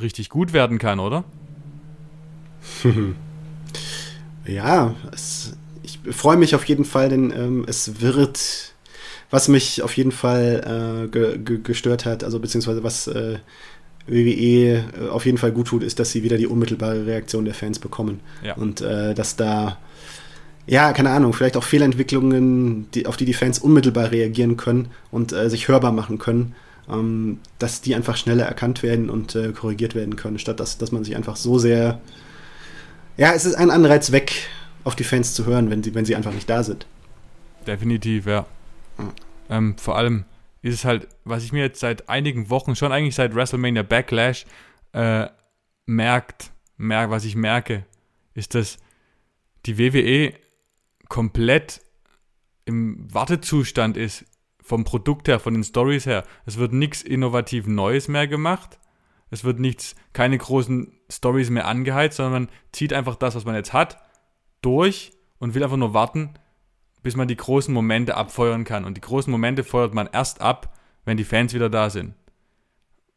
[0.00, 1.24] richtig gut werden kann, oder?
[4.46, 5.56] ja, es
[6.10, 8.72] freue mich auf jeden Fall, denn ähm, es wird,
[9.30, 13.38] was mich auf jeden Fall äh, ge ge gestört hat, also beziehungsweise was äh,
[14.06, 17.54] WWE äh, auf jeden Fall gut tut, ist, dass sie wieder die unmittelbare Reaktion der
[17.54, 18.20] Fans bekommen.
[18.42, 18.54] Ja.
[18.54, 19.78] Und äh, dass da,
[20.66, 25.32] ja, keine Ahnung, vielleicht auch Fehlentwicklungen, die, auf die die Fans unmittelbar reagieren können und
[25.32, 26.54] äh, sich hörbar machen können,
[26.90, 30.92] ähm, dass die einfach schneller erkannt werden und äh, korrigiert werden können, statt dass, dass
[30.92, 32.00] man sich einfach so sehr.
[33.16, 34.48] Ja, es ist ein Anreiz weg,
[34.84, 36.86] auf die Fans zu hören, wenn sie, wenn sie einfach nicht da sind.
[37.66, 38.46] Definitiv, ja.
[38.98, 39.12] Mhm.
[39.48, 40.24] Ähm, vor allem
[40.62, 44.46] ist es halt, was ich mir jetzt seit einigen Wochen, schon eigentlich seit WrestleMania Backlash,
[44.92, 45.26] äh,
[45.86, 47.84] merkt, merk, was ich merke,
[48.34, 48.78] ist, dass
[49.66, 50.34] die WWE
[51.08, 51.80] komplett
[52.64, 54.24] im Wartezustand ist,
[54.62, 56.24] vom Produkt her, von den Stories her.
[56.46, 58.78] Es wird nichts innovativ Neues mehr gemacht.
[59.30, 63.56] Es wird nichts, keine großen Stories mehr angeheizt, sondern man zieht einfach das, was man
[63.56, 63.98] jetzt hat,
[64.62, 66.30] durch und will einfach nur warten,
[67.02, 68.84] bis man die großen Momente abfeuern kann.
[68.84, 72.14] Und die großen Momente feuert man erst ab, wenn die Fans wieder da sind.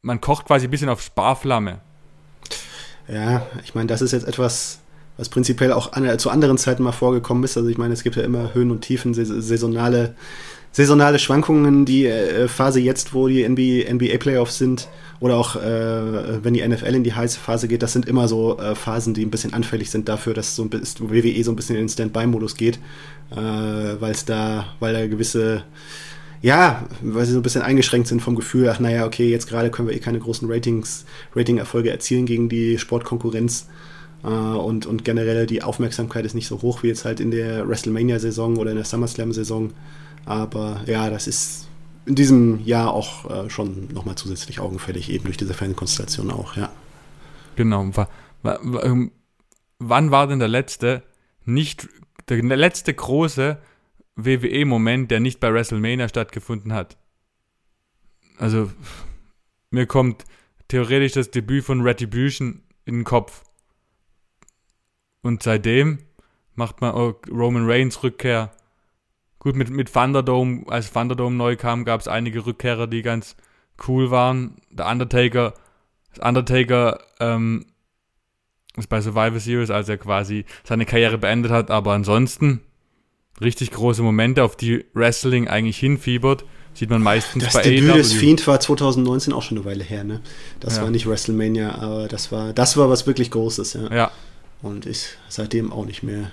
[0.02, 1.80] Man kocht quasi ein bisschen auf Sparflamme.
[3.08, 4.80] Ja, ich meine, das ist jetzt etwas,
[5.18, 7.58] was prinzipiell auch an, zu anderen Zeiten mal vorgekommen ist.
[7.58, 10.16] Also ich meine, es gibt ja immer Höhen und Tiefen, saisonale,
[10.74, 11.86] saisonale Schwankungen.
[11.86, 14.90] Die äh, Phase jetzt, wo die NBA, NBA Playoffs sind,
[15.22, 18.60] oder auch äh, wenn die NFL in die heiße Phase geht, das sind immer so
[18.60, 21.56] äh, Phasen, die ein bisschen anfällig sind dafür, dass so ein bisschen WWE so ein
[21.56, 22.78] bisschen in den Standby-Modus geht,
[23.32, 25.64] äh, weil es da, weil da gewisse
[26.42, 29.72] ja, weil sie so ein bisschen eingeschränkt sind vom Gefühl, ach naja, okay, jetzt gerade
[29.72, 33.70] können wir eh keine großen Ratings, Rating-Erfolge erzielen gegen die Sportkonkurrenz.
[34.26, 37.66] Äh, und, und generell die Aufmerksamkeit ist nicht so hoch wie jetzt halt in der
[37.66, 39.72] WrestleMania-Saison oder in der SummerSlam-Saison.
[40.26, 41.68] Aber ja, das ist
[42.06, 46.72] in diesem Jahr auch äh, schon nochmal zusätzlich augenfällig, eben durch diese Fankonstellation auch, ja.
[47.56, 47.90] Genau.
[48.44, 49.12] Ähm,
[49.80, 51.04] wann war denn der letzte,
[51.46, 51.88] nicht,
[52.30, 53.58] der letzte große
[54.16, 56.98] WWE-Moment, der nicht bei WrestleMania stattgefunden hat?
[58.38, 58.72] Also,
[59.70, 60.26] mir kommt
[60.68, 63.44] theoretisch das Debüt von Retribution in den Kopf.
[65.22, 66.00] Und seitdem
[66.56, 68.52] macht man Roman Reigns Rückkehr
[69.44, 73.36] Gut, mit, mit Thunderdome, als Thunderdome neu kam, gab es einige Rückkehrer, die ganz
[73.88, 74.56] cool waren.
[74.72, 75.54] Der Undertaker,
[76.16, 77.66] das Undertaker ähm,
[78.78, 82.62] ist bei Survivor Series, als er quasi seine Karriere beendet hat, aber ansonsten
[83.42, 86.46] richtig große Momente, auf die Wrestling eigentlich hinfiebert.
[86.74, 87.98] Sieht man meistens das bei Debüt AW.
[87.98, 90.22] des Fiend war 2019 auch schon eine Weile her, ne?
[90.60, 90.84] Das ja.
[90.84, 93.94] war nicht WrestleMania, aber das war, das war was wirklich Großes, ja.
[93.94, 94.12] Ja.
[94.62, 96.32] Und ist seitdem auch nicht mehr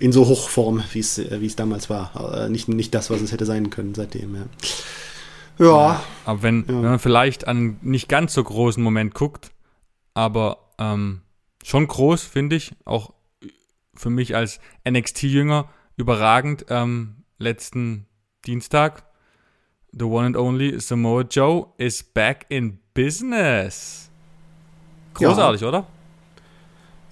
[0.00, 2.44] in so Hochform, wie es äh, wie es damals war.
[2.44, 4.42] Äh, nicht, nicht das, was es hätte sein können seitdem, ja.
[5.58, 5.66] Ja.
[5.66, 6.74] ja aber wenn, ja.
[6.74, 9.50] wenn man vielleicht an nicht ganz so großen Moment guckt,
[10.14, 11.22] aber ähm,
[11.64, 13.12] schon groß, finde ich, auch
[13.94, 16.66] für mich als NXT-Jünger überragend.
[16.68, 18.06] Ähm, letzten
[18.46, 19.04] Dienstag,
[19.92, 24.10] the one and only Samoa Joe is back in business.
[25.14, 25.68] Großartig, ja.
[25.68, 25.86] oder?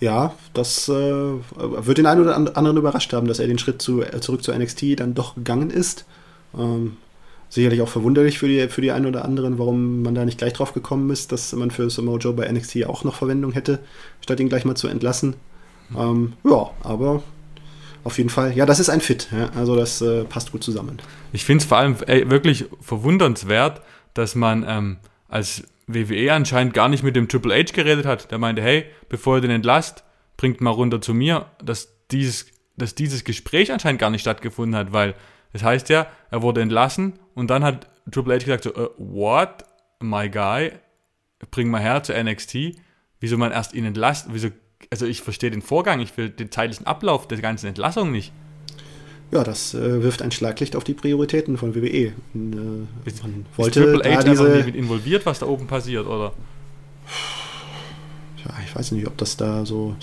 [0.00, 4.02] Ja, das äh, wird den einen oder anderen überrascht haben, dass er den Schritt zu,
[4.02, 6.04] äh, zurück zu NXT dann doch gegangen ist.
[6.56, 6.96] Ähm,
[7.48, 10.52] sicherlich auch verwunderlich für die, für die einen oder anderen, warum man da nicht gleich
[10.52, 13.78] drauf gekommen ist, dass man für Samoa Joe bei NXT auch noch Verwendung hätte,
[14.20, 15.34] statt ihn gleich mal zu entlassen.
[15.96, 17.22] Ähm, ja, aber
[18.04, 19.28] auf jeden Fall, ja, das ist ein Fit.
[19.32, 19.50] Ja?
[19.56, 20.98] Also das äh, passt gut zusammen.
[21.32, 23.80] Ich finde es vor allem ey, wirklich verwundernswert,
[24.14, 24.96] dass man ähm,
[25.28, 28.30] als WWE anscheinend gar nicht mit dem Triple H geredet hat.
[28.30, 30.04] Der meinte, hey, bevor ihr den entlasst,
[30.36, 32.46] bringt mal runter zu mir, dass dieses,
[32.76, 35.10] dass dieses Gespräch anscheinend gar nicht stattgefunden hat, weil
[35.52, 38.88] es das heißt ja, er wurde entlassen und dann hat Triple H gesagt so, uh,
[38.98, 39.64] what,
[40.00, 40.72] my guy,
[41.50, 42.76] bring mal her zu NXT.
[43.20, 44.28] Wieso man erst ihn entlasst?
[44.30, 44.48] Wieso,
[44.90, 48.32] also ich verstehe den Vorgang, ich will den zeitlichen Ablauf der ganzen Entlassung nicht
[49.32, 52.12] ja, das äh, wirft ein Schlaglicht auf die Prioritäten von WWE.
[52.34, 56.06] Und, äh, ist, man wollte ist Triple H diese mit involviert, was da oben passiert,
[56.06, 56.32] oder?
[58.44, 59.96] Ja, ich weiß nicht, ob das da so.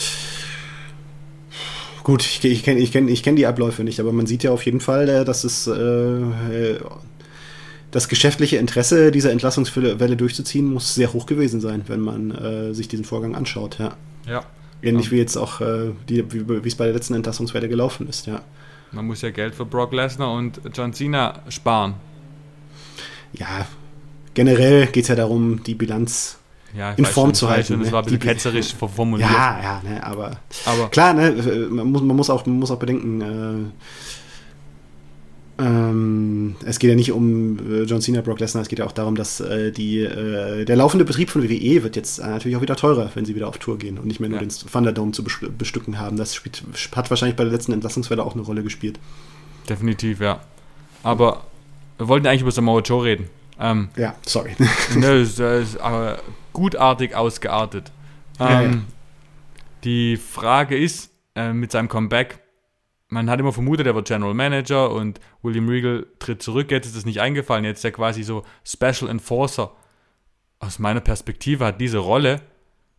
[2.03, 4.51] Gut, ich, ich kenne ich kenn, ich kenn die Abläufe nicht, aber man sieht ja
[4.51, 6.75] auf jeden Fall, äh, dass es äh,
[7.91, 12.89] das geschäftliche Interesse dieser Entlassungswelle durchzuziehen muss sehr hoch gewesen sein, wenn man äh, sich
[12.89, 13.95] diesen Vorgang anschaut, ja.
[14.27, 14.43] Ja.
[14.81, 15.11] Ähnlich ja.
[15.11, 18.41] wie jetzt auch, äh, die, wie es bei der letzten Entlassungswelle gelaufen ist, ja.
[18.93, 21.95] Man muss ja Geld für Brock Lesnar und John Cena sparen.
[23.33, 23.65] Ja,
[24.33, 26.37] generell geht es ja darum, die Bilanz
[26.75, 27.79] ja, in Form schon, zu halten.
[27.79, 27.91] Das ne?
[27.91, 29.29] war ein bisschen die, ketzerisch formuliert.
[29.29, 31.31] Ja, ja, ne, aber, aber klar, ne,
[31.69, 33.71] man, muss, man, muss auch, man muss auch bedenken, äh,
[35.59, 38.91] ähm, es geht ja nicht um äh, John Cena, Brock Lesnar, es geht ja auch
[38.91, 42.61] darum, dass äh, die, äh, der laufende Betrieb von WWE wird jetzt äh, natürlich auch
[42.61, 44.45] wieder teurer, wenn sie wieder auf Tour gehen und nicht mehr nur ja.
[44.45, 46.17] den Thunderdome zu bestücken haben.
[46.17, 46.63] Das spielt,
[46.95, 48.99] hat wahrscheinlich bei der letzten Entlassungswelle auch eine Rolle gespielt.
[49.69, 50.41] Definitiv, ja.
[51.03, 51.43] Aber
[51.97, 53.29] wir wollten eigentlich über Samoa Joe reden.
[53.59, 54.55] Ähm, ja, sorry.
[54.95, 55.39] ne, ist
[55.79, 56.19] aber
[56.51, 57.91] gutartig ausgeartet.
[58.39, 58.71] Ähm, ja, ja.
[59.83, 62.39] Die Frage ist, äh, mit seinem Comeback,
[63.13, 66.71] man hat immer vermutet, er wird General Manager und William Regal tritt zurück.
[66.71, 67.63] Jetzt ist es nicht eingefallen.
[67.63, 69.71] Jetzt ist er quasi so Special Enforcer.
[70.59, 72.41] Aus meiner Perspektive hat diese Rolle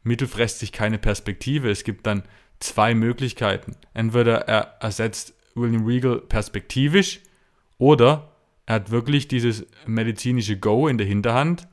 [0.03, 1.71] mittelfristig keine Perspektive.
[1.71, 2.23] Es gibt dann
[2.61, 3.77] zwei Möglichkeiten.
[3.93, 7.21] Entweder er ersetzt William Regal perspektivisch
[7.79, 8.33] oder
[8.67, 11.69] er hat wirklich dieses medizinische Go in der Hinterhand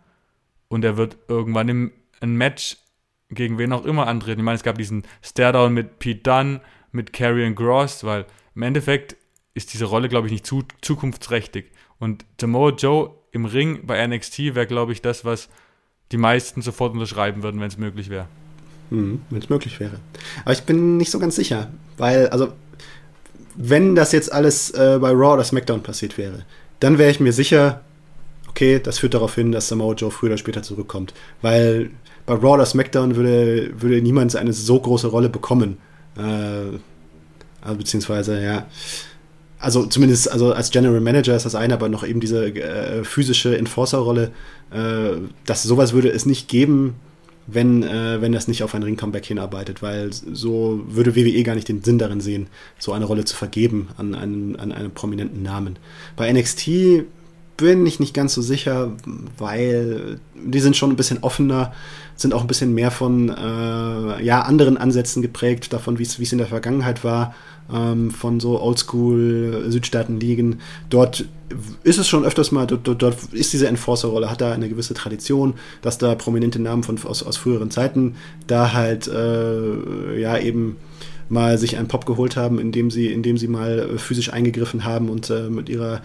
[0.67, 2.77] und er wird irgendwann im ein Match
[3.29, 4.41] gegen wen auch immer antreten.
[4.41, 6.61] Ich meine, es gab diesen Staredown mit Pete Dunne,
[6.91, 8.25] mit Karrion Gross, weil
[8.55, 9.15] im Endeffekt
[9.53, 11.71] ist diese Rolle, glaube ich, nicht zu, zukunftsträchtig.
[11.99, 15.49] Und Samoa Joe im Ring bei NXT wäre, glaube ich, das, was
[16.11, 18.27] die meisten sofort unterschreiben würden, wenn es möglich wäre.
[18.89, 19.99] Hm, wenn es möglich wäre.
[20.43, 22.49] Aber ich bin nicht so ganz sicher, weil, also,
[23.55, 26.45] wenn das jetzt alles äh, bei Raw oder SmackDown passiert wäre,
[26.79, 27.81] dann wäre ich mir sicher,
[28.49, 31.13] okay, das führt darauf hin, dass Samoa Joe früher oder später zurückkommt.
[31.41, 31.91] Weil
[32.25, 35.77] bei Raw oder SmackDown würde, würde niemand eine so große Rolle bekommen.
[36.17, 36.77] Äh,
[37.61, 38.67] also beziehungsweise, ja.
[39.59, 43.55] Also zumindest also als General Manager ist das eine, aber noch eben diese äh, physische
[43.57, 44.31] Enforcer-Rolle,
[44.71, 46.95] äh, dass sowas würde es nicht geben,
[47.45, 51.67] wenn, äh, wenn das nicht auf ein Ring-Comeback hinarbeitet, weil so würde WWE gar nicht
[51.67, 52.47] den Sinn darin sehen,
[52.79, 55.77] so eine Rolle zu vergeben an einen, an einen prominenten Namen.
[56.15, 57.05] Bei NXT
[57.57, 58.93] bin ich nicht ganz so sicher,
[59.37, 61.73] weil die sind schon ein bisschen offener,
[62.21, 66.37] sind auch ein bisschen mehr von äh, ja, anderen Ansätzen geprägt, davon, wie es in
[66.37, 67.35] der Vergangenheit war,
[67.73, 70.59] ähm, von so Oldschool-Südstaaten-Ligen.
[70.89, 71.25] Dort
[71.83, 75.55] ist es schon öfters mal, dort, dort, ist diese Enforcer-Rolle, hat da eine gewisse Tradition,
[75.81, 78.15] dass da prominente Namen von, aus, aus früheren Zeiten
[78.47, 80.77] da halt äh, ja eben
[81.31, 85.29] mal sich einen Pop geholt haben, indem sie, indem sie mal physisch eingegriffen haben und
[85.29, 86.01] äh, mit ihrer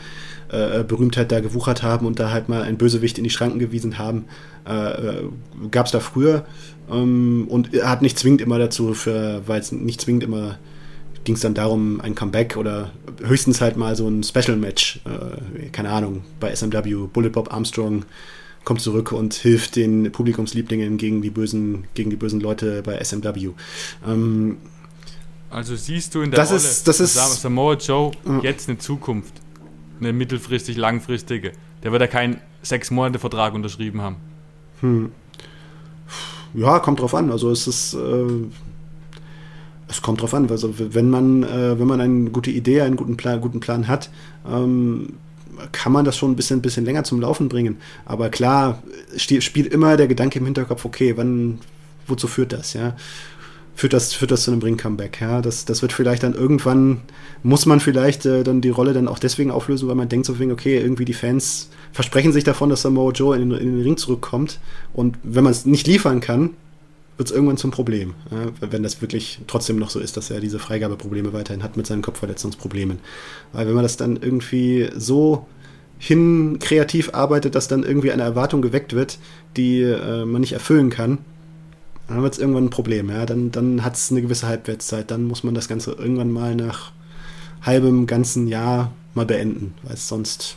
[0.49, 3.99] äh, Berühmtheit da gewuchert haben und da halt mal ein Bösewicht in die Schranken gewiesen
[3.99, 4.27] haben.
[4.66, 5.22] Äh, äh
[5.70, 6.47] Gab es da früher
[6.91, 10.59] ähm, und hat nicht zwingend immer dazu, weil es nicht zwingend immer
[11.27, 15.91] ging es dann darum, ein Comeback oder höchstens halt mal so ein Special-Match, äh, keine
[15.91, 18.05] Ahnung, bei SMW, Bullet Bob Armstrong
[18.64, 23.51] kommt zurück und hilft den Publikumslieblingen gegen die bösen, gegen die bösen Leute bei SMW.
[24.07, 24.59] Ähm,
[25.51, 29.34] also siehst du in der das Rolle ist, das ist, Samoa Joe jetzt eine Zukunft?
[30.01, 31.53] eine mittelfristig langfristige.
[31.82, 34.16] Der wird ja keinen sechs Monate Vertrag unterschrieben haben.
[34.80, 35.11] Hm.
[36.55, 37.30] Ja, kommt drauf an.
[37.30, 38.26] Also es ist äh,
[39.88, 40.49] es kommt drauf an.
[40.51, 44.11] Also wenn man äh, wenn man eine gute Idee, einen guten Plan, guten Plan hat,
[44.49, 45.14] ähm,
[45.72, 47.78] kann man das schon ein bisschen, bisschen länger zum Laufen bringen.
[48.05, 48.82] Aber klar,
[49.16, 51.61] spielt immer der Gedanke im Hinterkopf, okay, wann,
[52.07, 52.94] wozu führt das, ja?
[53.77, 55.20] Führt das, führt das zu einem Ring-Comeback.
[55.20, 55.43] Ja?
[55.43, 57.03] Das, das wird vielleicht dann irgendwann,
[57.43, 60.33] muss man vielleicht äh, dann die Rolle dann auch deswegen auflösen, weil man denkt so
[60.51, 64.59] okay, irgendwie die Fans versprechen sich davon, dass Samoa Joe in, in den Ring zurückkommt.
[64.95, 66.51] Und wenn man es nicht liefern kann,
[67.18, 68.14] wird es irgendwann zum Problem.
[68.31, 68.70] Ja?
[68.70, 72.03] Wenn das wirklich trotzdem noch so ist, dass er diese Freigabeprobleme weiterhin hat mit seinen
[72.03, 72.99] Kopfverletzungsproblemen.
[73.53, 75.47] Weil wenn man das dann irgendwie so
[75.99, 79.18] hin kreativ arbeitet, dass dann irgendwie eine Erwartung geweckt wird,
[79.57, 81.18] die äh, man nicht erfüllen kann,
[82.09, 83.11] dann wird es irgendwann ein Problem.
[83.11, 83.26] Ja?
[83.26, 85.11] Dann, dann hat es eine gewisse Halbwertszeit.
[85.11, 86.92] Dann muss man das Ganze irgendwann mal nach
[87.62, 90.57] halbem ganzen Jahr mal beenden, weil es sonst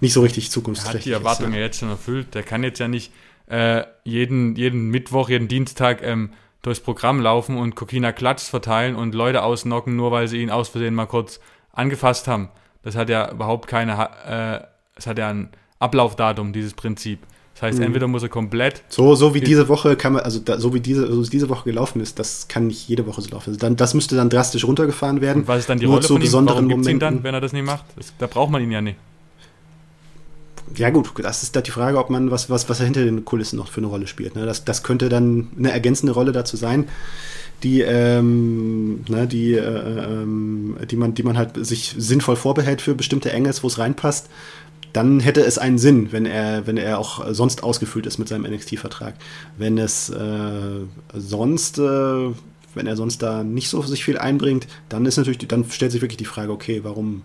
[0.00, 1.12] nicht so richtig zukunftsträchtig ist.
[1.12, 1.60] Er hat die Erwartungen ja.
[1.60, 2.34] jetzt schon erfüllt.
[2.34, 3.12] Der kann jetzt ja nicht
[3.46, 9.14] äh, jeden, jeden Mittwoch, jeden Dienstag ähm, durchs Programm laufen und Kokina Klatsch verteilen und
[9.14, 11.40] Leute ausnocken, nur weil sie ihn aus Versehen mal kurz
[11.72, 12.48] angefasst haben.
[12.82, 17.20] Das hat ja überhaupt keine, äh, es hat ja ein Ablaufdatum, dieses Prinzip.
[17.62, 17.86] Das heißt, mhm.
[17.86, 18.82] entweder muss er komplett.
[18.88, 21.62] So, so wie diese Woche kann man, also da, so wie diese, so diese Woche
[21.62, 23.50] gelaufen ist, das kann nicht jede Woche so laufen.
[23.50, 25.42] Also dann, das müsste dann drastisch runtergefahren werden.
[25.42, 26.32] Und was ist dann die Rolle zu von ihm?
[26.32, 27.84] Warum gibt's ihn dann, wenn er das nicht macht?
[27.94, 28.96] Das, da braucht man ihn ja nicht.
[30.76, 33.24] Ja gut, das ist da die Frage, ob man was, was, was er hinter den
[33.24, 34.34] Kulissen noch für eine Rolle spielt.
[34.34, 34.44] Ne?
[34.44, 36.88] Das, das könnte dann eine ergänzende Rolle dazu sein,
[37.62, 42.96] die, ähm, ne, die, äh, ähm, die man, die man halt sich sinnvoll vorbehält für
[42.96, 44.28] bestimmte Engels, wo es reinpasst
[44.92, 48.50] dann hätte es einen Sinn, wenn er, wenn er auch sonst ausgefüllt ist mit seinem
[48.50, 49.14] NXT-Vertrag.
[49.56, 50.84] Wenn es äh,
[51.14, 52.30] sonst, äh,
[52.74, 56.02] wenn er sonst da nicht so sich viel einbringt, dann ist natürlich, dann stellt sich
[56.02, 57.22] wirklich die Frage, okay, warum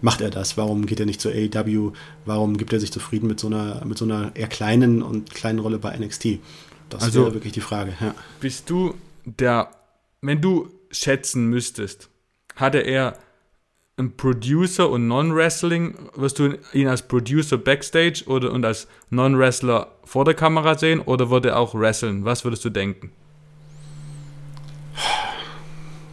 [0.00, 0.56] macht er das?
[0.56, 1.92] Warum geht er nicht zur AEW?
[2.24, 5.58] Warum gibt er sich zufrieden mit so einer, mit so einer eher kleinen und kleinen
[5.58, 6.38] Rolle bei NXT?
[6.88, 7.92] Das also, wäre wirklich die Frage.
[8.00, 8.14] Ja.
[8.40, 9.70] Bist du der,
[10.22, 12.08] wenn du schätzen müsstest,
[12.56, 13.18] hatte er
[13.98, 20.24] ein Producer und Non-Wrestling, wirst du ihn als Producer backstage oder und als Non-Wrestler vor
[20.24, 22.24] der Kamera sehen oder würde er auch wresteln?
[22.24, 23.10] Was würdest du denken?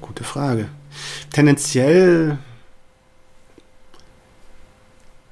[0.02, 0.70] Gute Frage.
[1.32, 2.38] Tendenziell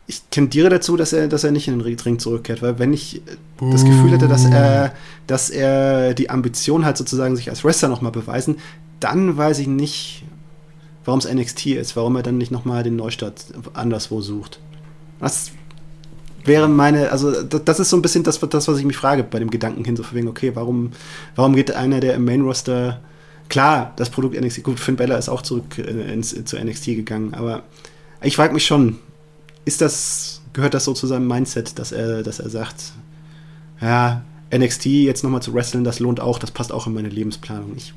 [0.06, 3.22] ich tendiere dazu, dass er, dass er nicht in den Ring zurückkehrt, weil wenn ich
[3.60, 4.94] das Gefühl hätte, dass er,
[5.28, 8.58] dass er die Ambition hat, sozusagen sich als Wrestler nochmal beweisen,
[9.00, 10.23] dann weiß ich nicht,
[11.06, 14.60] warum es NXT ist, warum er dann nicht nochmal den Neustart anderswo sucht.
[15.20, 15.52] Das
[16.46, 19.40] wäre meine, also das ist so ein bisschen das, das, was ich mich frage bei
[19.40, 20.92] dem Gedanken hin, so von wegen, okay, warum,
[21.36, 23.02] warum geht einer, der im Main-Roster,
[23.50, 27.64] klar, das Produkt NXT, gut, Finn Bella ist auch zurück ins, zu NXT gegangen, aber
[28.22, 29.00] ich frage mich schon,
[29.66, 32.94] ist das, gehört das so zu seinem Mindset, dass er, dass er sagt,
[33.80, 34.24] ja,
[34.54, 37.74] NXT jetzt nochmal zu wresteln, das lohnt auch, das passt auch in meine Lebensplanung.
[37.76, 37.94] Ich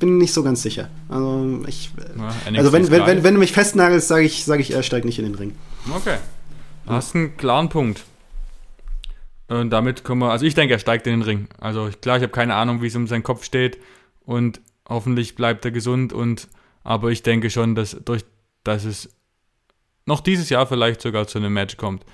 [0.00, 0.88] bin nicht so ganz sicher.
[1.08, 4.72] Also, ich, ja, also wenn, wenn, wenn, wenn, du mich festnagelst, sage ich, sag ich,
[4.72, 5.54] er steigt nicht in den Ring.
[5.94, 6.16] Okay.
[6.86, 8.02] Du hast einen klaren Punkt.
[9.46, 11.48] Und damit können wir, also ich denke, er steigt in den Ring.
[11.58, 13.78] Also klar, ich habe keine Ahnung, wie es um seinen Kopf steht
[14.24, 16.48] und hoffentlich bleibt er gesund und
[16.82, 18.24] aber ich denke schon, dass durch
[18.64, 19.08] dass es
[20.06, 22.04] noch dieses Jahr vielleicht sogar zu einem Match kommt.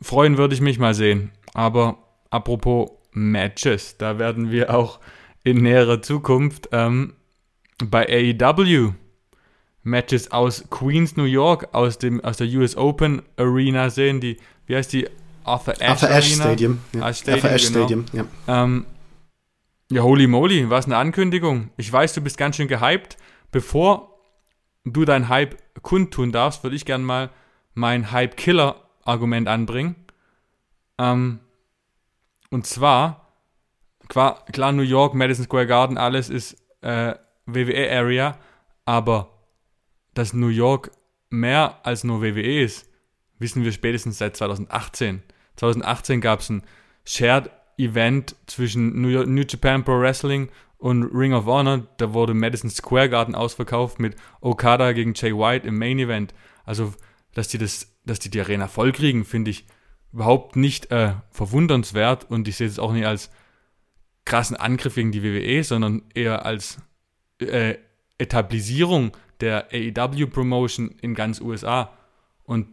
[0.00, 1.30] Freuen würde ich mich mal sehen.
[1.54, 1.98] Aber
[2.30, 5.00] apropos Matches, da werden wir auch
[5.44, 7.14] in näherer Zukunft ähm,
[7.84, 8.94] bei AEW
[9.84, 14.20] Matches aus Queens, New York, aus, dem, aus der US Open Arena sehen.
[14.20, 14.36] Die,
[14.66, 15.08] wie heißt die?
[15.44, 16.78] Arthur Ashe, Arthur Ashe Stadium.
[16.92, 17.12] Ja.
[17.12, 17.34] Stadium.
[17.34, 17.78] Arthur Ashe genau.
[17.86, 18.24] Stadium, ja.
[18.46, 18.86] Ähm,
[19.90, 21.70] ja, holy moly, was eine Ankündigung.
[21.76, 23.16] Ich weiß, du bist ganz schön gehypt.
[23.50, 24.20] Bevor
[24.84, 27.30] du dein Hype kundtun darfst, würde ich gerne mal
[27.74, 29.96] mein Hype-Killer-Argument anbringen.
[30.98, 31.40] Ähm,
[32.50, 33.21] und zwar,
[34.12, 37.14] klar, klar, New York, Madison Square Garden, alles ist äh,
[37.46, 38.38] WWE-Area,
[38.84, 39.30] aber
[40.12, 40.90] dass New York
[41.30, 42.86] mehr als nur WWE ist,
[43.38, 45.22] wissen wir spätestens seit 2018.
[45.56, 46.62] 2018 gab es ein
[47.06, 51.86] Shared Event zwischen New, York, New Japan Pro Wrestling und Ring of Honor.
[51.96, 56.34] Da wurde Madison Square Garden ausverkauft mit Okada gegen Jay White im Main Event.
[56.66, 56.92] Also,
[57.32, 59.64] dass die das, dass die die Arena voll kriegen, finde ich
[60.12, 63.30] überhaupt nicht äh, verwundernswert und ich sehe es auch nicht als
[64.24, 66.78] krassen Angriff gegen die WWE, sondern eher als
[67.40, 67.76] äh,
[68.18, 71.92] Etablisierung der AEW-Promotion in ganz USA
[72.44, 72.68] und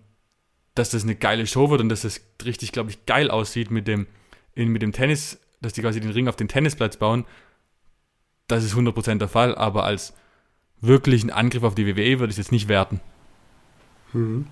[0.75, 3.87] dass das eine geile Show wird und dass das richtig, glaube ich, geil aussieht mit
[3.87, 4.07] dem,
[4.53, 7.25] in, mit dem Tennis, dass die quasi den Ring auf den Tennisplatz bauen,
[8.47, 10.13] das ist 100% der Fall, aber als
[10.81, 13.01] wirklichen Angriff auf die WWE würde ich es jetzt nicht werten.
[14.11, 14.47] Hm.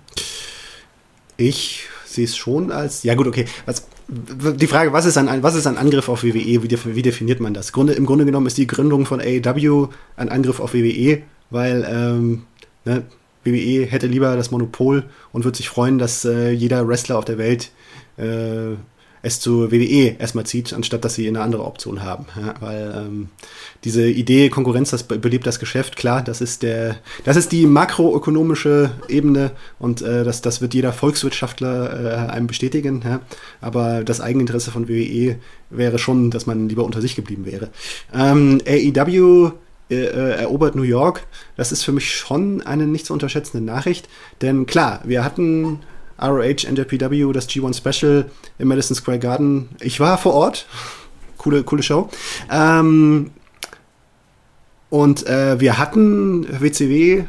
[1.36, 1.88] Ich
[2.18, 5.66] sehe es schon als, ja gut, okay, was, die Frage, was ist, ein, was ist
[5.66, 7.72] ein Angriff auf WWE, wie, wie definiert man das?
[7.72, 12.42] Grunde, Im Grunde genommen ist die Gründung von AEW ein Angriff auf WWE weil ähm,
[12.84, 13.04] ne,
[13.44, 17.38] WWE hätte lieber das Monopol und würde sich freuen, dass äh, jeder Wrestler auf der
[17.38, 17.70] Welt
[18.16, 18.74] äh,
[19.22, 22.26] es zu WWE erstmal zieht, anstatt dass sie eine andere Option haben.
[22.36, 23.28] Ja, weil ähm,
[23.84, 28.90] diese Idee Konkurrenz, das belebt das Geschäft, klar, das ist der, das ist die makroökonomische
[29.08, 33.02] Ebene und äh, das, das wird jeder Volkswirtschaftler äh, einem bestätigen.
[33.04, 33.20] Ja?
[33.60, 35.36] Aber das Eigeninteresse von WWE
[35.70, 37.70] wäre schon, dass man lieber unter sich geblieben wäre.
[38.14, 39.52] Ähm, AEW
[39.90, 41.26] äh, äh, erobert New York.
[41.56, 44.08] Das ist für mich schon eine nicht zu unterschätzende Nachricht.
[44.42, 45.80] Denn klar, wir hatten
[46.20, 49.68] ROH, NJPW, das G1 Special im Madison Square Garden.
[49.80, 50.66] Ich war vor Ort.
[51.38, 52.08] Coole, coole Show.
[52.50, 53.30] Ähm,
[54.90, 57.24] und äh, wir hatten WCW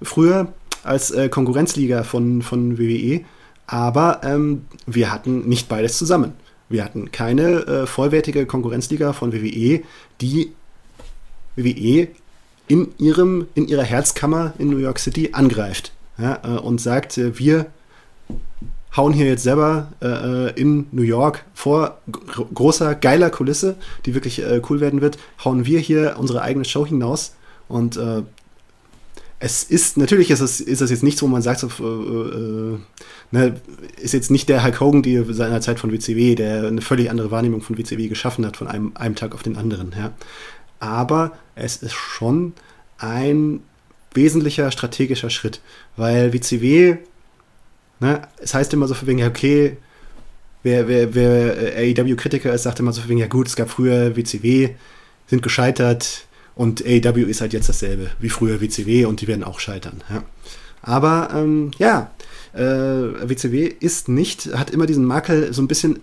[0.00, 0.52] früher
[0.84, 3.24] als äh, Konkurrenzliga von, von WWE,
[3.66, 6.32] aber ähm, wir hatten nicht beides zusammen.
[6.68, 9.82] Wir hatten keine äh, vollwertige Konkurrenzliga von WWE,
[10.20, 10.52] die
[11.56, 12.08] WWE
[12.68, 17.38] in, ihrem, in ihrer Herzkammer in New York City angreift ja, äh, und sagt, äh,
[17.38, 17.66] wir
[18.96, 21.98] hauen hier jetzt selber äh, äh in New York vor
[22.54, 26.86] großer, geiler Kulisse, die wirklich äh, cool werden wird, hauen wir hier unsere eigene Show
[26.86, 27.34] hinaus
[27.68, 28.22] und äh,
[29.38, 31.68] es ist, natürlich ist es, ist es jetzt nichts, wo man sagt, so,
[33.30, 33.60] ne,
[34.00, 37.30] ist jetzt nicht der Hulk Hogan, die seiner Zeit von WCW, der eine völlig andere
[37.30, 39.94] Wahrnehmung von WCW geschaffen hat, von einem, einem Tag auf den anderen.
[39.94, 40.12] Ja
[40.80, 42.52] aber es ist schon
[42.98, 43.60] ein
[44.12, 45.60] wesentlicher strategischer Schritt,
[45.96, 46.96] weil WCW,
[48.00, 49.76] ne, es heißt immer so für wegen, ja, okay,
[50.62, 54.16] wer, wer, wer AEW-Kritiker ist, sagt immer so für wegen, ja gut, es gab früher
[54.16, 54.70] WCW,
[55.26, 59.60] sind gescheitert und AEW ist halt jetzt dasselbe wie früher WCW und die werden auch
[59.60, 60.02] scheitern.
[60.10, 60.22] Ja.
[60.82, 62.10] Aber ähm, ja,
[62.52, 66.00] äh, WCW ist nicht, hat immer diesen Makel so ein bisschen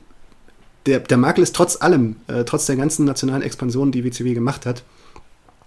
[0.85, 4.65] der, der Makel ist trotz allem, äh, trotz der ganzen nationalen Expansion, die WCW gemacht
[4.65, 4.83] hat,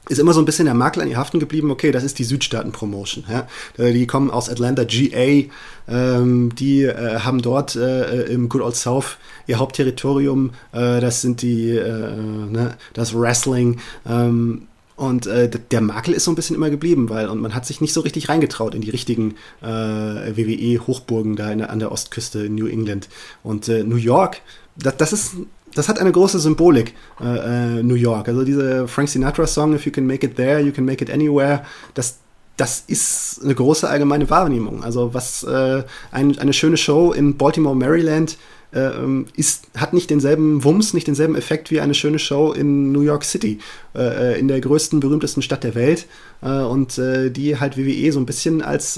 [0.09, 2.25] ist immer so ein bisschen der Makel an ihr haften geblieben, okay, das ist die
[2.25, 3.25] Südstaaten-Promotion.
[3.29, 3.49] Ja?
[3.77, 5.45] Äh, die kommen aus Atlanta, GA,
[5.89, 11.43] ähm, die äh, haben dort äh, im Good Old South ihr Hauptterritorium, äh, das sind
[11.43, 13.81] die, äh, ne, das Wrestling.
[14.09, 17.67] Ähm, Und äh, der Makel ist so ein bisschen immer geblieben, weil und man hat
[17.67, 22.55] sich nicht so richtig reingetraut in die richtigen WWE-Hochburgen da der, an der Ostküste in
[22.55, 23.11] New England.
[23.43, 24.41] Und New York,
[24.75, 25.35] das, das ist
[25.77, 28.29] das hat eine große Symbolik, äh, äh, New York.
[28.29, 31.64] Also diese Frank Sinatra-Song, If you can make it there, you can make it anywhere,
[31.95, 32.18] das,
[32.57, 34.83] das ist eine große allgemeine Wahrnehmung.
[34.83, 38.39] Also was äh, ein, eine schöne Show in Baltimore, Maryland
[38.72, 42.91] äh, ähm, ist, hat nicht denselben Wumms, nicht denselben Effekt wie eine schöne Show in
[42.91, 43.59] New York City,
[43.95, 46.07] äh, äh in der größten, berühmtesten Stadt der Welt
[46.41, 48.97] äh, und äh, die halt WWE so ein bisschen als,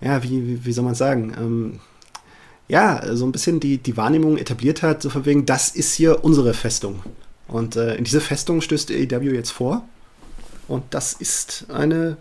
[0.00, 1.80] ja, wie, wie, wie soll man sagen, ähm,
[2.68, 6.24] ja, so ein bisschen die, die Wahrnehmung etabliert hat, so von wegen, das ist hier
[6.24, 7.02] unsere Festung.
[7.46, 9.88] Und in diese Festung stößt AEW jetzt vor
[10.68, 12.18] und das ist eine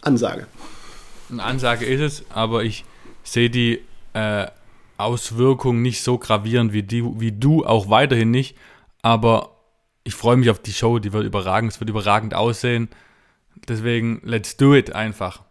[0.00, 0.46] Ansage.
[1.30, 2.84] Eine Ansage ist es, aber ich
[3.22, 3.82] sehe die
[4.14, 4.46] äh,
[4.96, 8.56] Auswirkungen nicht so gravierend wie, die, wie du, auch weiterhin nicht.
[9.02, 9.56] Aber
[10.04, 12.88] ich freue mich auf die Show, die wird überragend, es wird überragend aussehen.
[13.68, 15.42] Deswegen, let's do it einfach.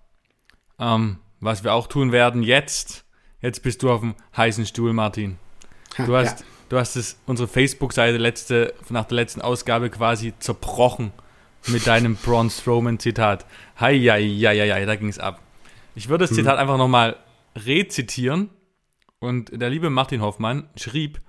[0.80, 3.06] Ähm, was wir auch tun werden jetzt,
[3.42, 5.38] jetzt bist du auf dem heißen Stuhl, Martin.
[5.98, 6.46] Du hast, ja.
[6.70, 11.12] du hast es, unsere Facebook-Seite letzte, nach der letzten Ausgabe quasi zerbrochen
[11.68, 13.46] mit deinem Braun Strowman-Zitat.
[13.80, 15.42] Hei, ja, ja, ja, ja, da ging es ab.
[15.96, 16.38] Ich würde das hm.
[16.38, 17.18] Zitat einfach nochmal
[17.56, 18.50] rezitieren
[19.20, 21.22] und der liebe Martin Hoffmann schrieb,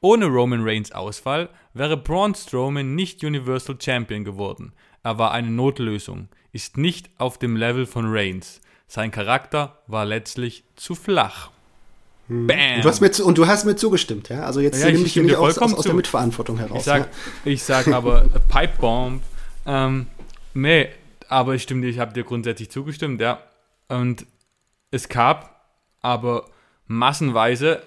[0.00, 4.72] ohne Roman Reigns Ausfall wäre Braun Strowman nicht Universal Champion geworden.
[5.02, 8.60] Er war eine Notlösung, ist nicht auf dem Level von Reigns.
[8.86, 11.50] Sein Charakter war letztlich zu flach.
[12.28, 12.76] Bam.
[12.76, 14.44] Und du, hast mir, und du hast mir zugestimmt, ja?
[14.44, 16.78] Also jetzt ja, nehme ich, ich nicht aus, aus, aus der Mitverantwortung heraus.
[16.78, 17.10] Ich sag, ja?
[17.50, 19.22] ich sag aber Pipe Bomb.
[19.64, 20.06] Ähm,
[20.52, 20.88] nee,
[21.28, 23.40] aber ich stimme dir, ich habe dir grundsätzlich zugestimmt, ja.
[23.88, 24.26] Und
[24.90, 26.50] es gab aber
[26.86, 27.82] massenweise,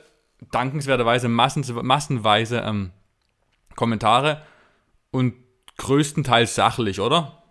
[0.52, 2.92] dankenswerterweise massen, massenweise ähm,
[3.76, 4.42] Kommentare
[5.12, 5.36] und
[5.78, 7.44] größtenteils sachlich, oder?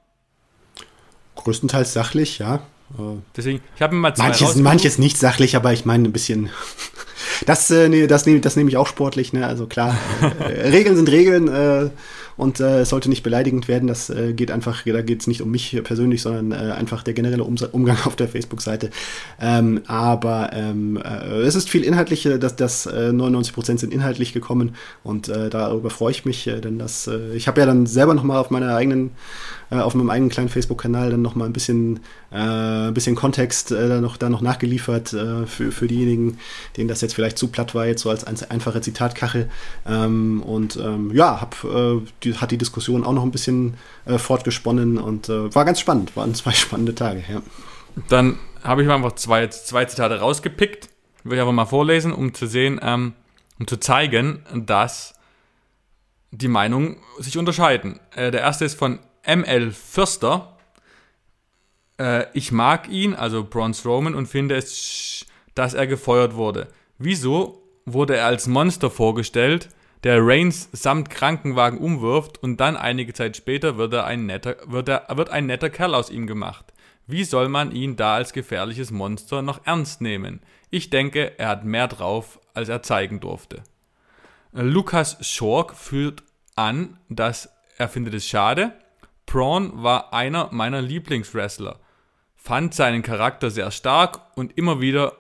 [1.36, 2.60] Größtenteils sachlich, ja.
[3.36, 6.50] Deswegen, ich habe mir mal zwei manches, manches nicht sachlich, aber ich meine ein bisschen.
[7.46, 9.46] Das, äh, nee, das nehme das nehm ich auch sportlich, ne?
[9.46, 9.96] Also klar,
[10.40, 11.48] äh, Regeln sind Regeln.
[11.48, 11.90] Äh,
[12.40, 13.86] und äh, es sollte nicht beleidigend werden.
[13.86, 17.12] Das äh, geht einfach, da geht es nicht um mich persönlich, sondern äh, einfach der
[17.12, 18.88] generelle um Umgang auf der Facebook-Seite.
[19.38, 24.74] Ähm, aber ähm, äh, es ist viel inhaltlich, dass das 99 Prozent sind inhaltlich gekommen
[25.04, 28.50] und darüber freue ich mich, denn das, ich habe ja dann selber noch mal auf
[28.50, 29.10] meiner eigenen
[29.70, 32.00] auf meinem eigenen kleinen Facebook-Kanal dann noch mal ein bisschen,
[32.36, 36.38] ein bisschen Kontext äh, da, noch, da noch nachgeliefert äh, für, für diejenigen,
[36.76, 39.50] denen das jetzt vielleicht zu platt war, jetzt so als einfache Zitatkachel.
[39.86, 41.56] Ähm, und ähm, ja, hab,
[42.22, 43.74] die hat die Diskussion auch noch ein bisschen
[44.04, 46.16] äh, fortgesponnen und äh, war ganz spannend.
[46.16, 47.42] Waren zwei spannende Tage, ja.
[48.08, 50.88] Dann habe ich mal einfach zwei, zwei Zitate rausgepickt.
[51.24, 53.14] Will ich einfach mal vorlesen, um zu sehen, ähm,
[53.58, 55.14] um zu zeigen, dass
[56.30, 58.00] die Meinungen sich unterscheiden.
[58.14, 60.56] Äh, der erste ist von ML Fürster.
[62.00, 66.68] Äh, ich mag ihn, also Braun Strowman, und finde es, dass er gefeuert wurde.
[66.98, 69.68] Wieso wurde er als Monster vorgestellt?
[70.04, 74.88] der Reigns samt Krankenwagen umwirft und dann einige Zeit später wird, er ein netter, wird,
[74.88, 76.72] er, wird ein netter Kerl aus ihm gemacht.
[77.06, 80.40] Wie soll man ihn da als gefährliches Monster noch ernst nehmen?
[80.70, 83.62] Ich denke, er hat mehr drauf, als er zeigen durfte.
[84.52, 86.22] Lukas Schork führt
[86.56, 88.72] an, dass er findet es schade.
[89.26, 91.78] Braun war einer meiner Lieblingswrestler,
[92.42, 95.16] fand seinen Charakter sehr stark und immer wieder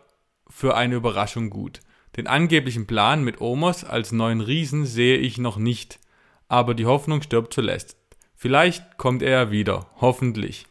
[0.48, 1.80] für eine Überraschung gut.
[2.16, 6.00] Den angeblichen Plan mit Omos als neuen Riesen sehe ich noch nicht,
[6.48, 7.96] aber die Hoffnung stirbt zuletzt.
[8.34, 10.66] Vielleicht kommt er ja wieder, hoffentlich.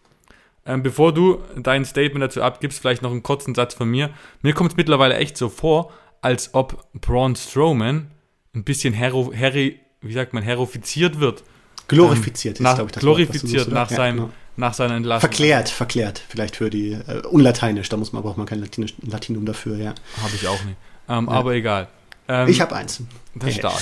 [0.66, 4.10] Ähm, bevor du dein Statement dazu abgibst, vielleicht noch einen kurzen Satz von mir.
[4.42, 8.12] Mir kommt es mittlerweile echt so vor, als ob Braun Strowman
[8.54, 11.44] ein bisschen hero, heri, wie sagt man, herofiziert wird.
[11.88, 14.34] Glorifiziert ähm, ist, glaube ich, das Glorifiziert Wort, nach, seinem, ja, genau.
[14.60, 15.22] Nach seiner Entlassung.
[15.22, 19.46] Verklärt, verklärt, vielleicht für die, äh, unlateinisch, da muss man, braucht man kein Latinisch, Latinum
[19.46, 19.96] dafür, ja.
[20.22, 20.78] Habe ich auch nicht.
[21.08, 21.32] Ähm, ja.
[21.32, 21.88] Aber egal.
[22.28, 23.02] Ähm, ich habe eins.
[23.36, 23.82] Das ist stark.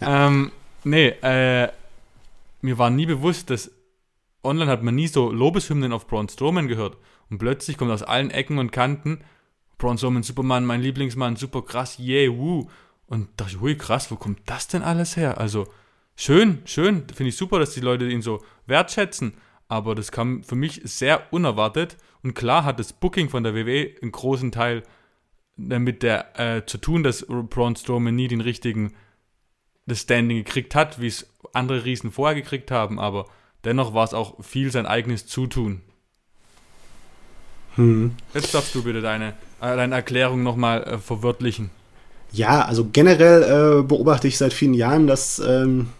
[0.00, 0.28] Ja.
[0.28, 0.52] Ähm,
[0.84, 1.68] nee, äh,
[2.60, 3.70] mir war nie bewusst, dass
[4.42, 6.96] online hat man nie so Lobeshymnen auf Braun Strowman gehört.
[7.30, 9.20] Und plötzlich kommt aus allen Ecken und Kanten
[9.80, 12.68] Braun Strowman, Superman, mein Lieblingsmann, super krass, yeah, woo.
[13.06, 15.38] Und dachte ich, hui, krass, wo kommt das denn alles her?
[15.38, 15.66] Also,
[16.14, 19.34] schön, schön, finde ich super, dass die Leute ihn so wertschätzen.
[19.70, 21.96] Aber das kam für mich sehr unerwartet.
[22.22, 24.82] Und klar hat das Booking von der WWE einen großen Teil
[25.56, 28.92] damit der äh, zu tun, dass Braun Strowman nie den richtigen
[29.86, 33.26] das Standing gekriegt hat, wie es andere Riesen vorher gekriegt haben, aber
[33.64, 35.82] dennoch war es auch viel sein eigenes Zutun.
[37.76, 38.14] Hm.
[38.34, 41.70] Jetzt darfst du bitte deine, äh, deine Erklärung nochmal äh, verwörtlichen.
[42.32, 45.88] Ja, also generell äh, beobachte ich seit vielen Jahren, dass ähm,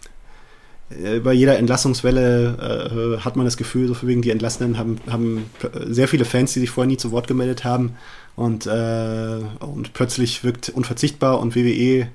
[1.23, 5.49] bei jeder Entlassungswelle äh, hat man das Gefühl, so wegen die Entlassenen haben, haben
[5.87, 7.95] sehr viele Fans, die sich vorher nie zu Wort gemeldet haben.
[8.35, 12.07] Und, äh, und plötzlich wirkt unverzichtbar und WWE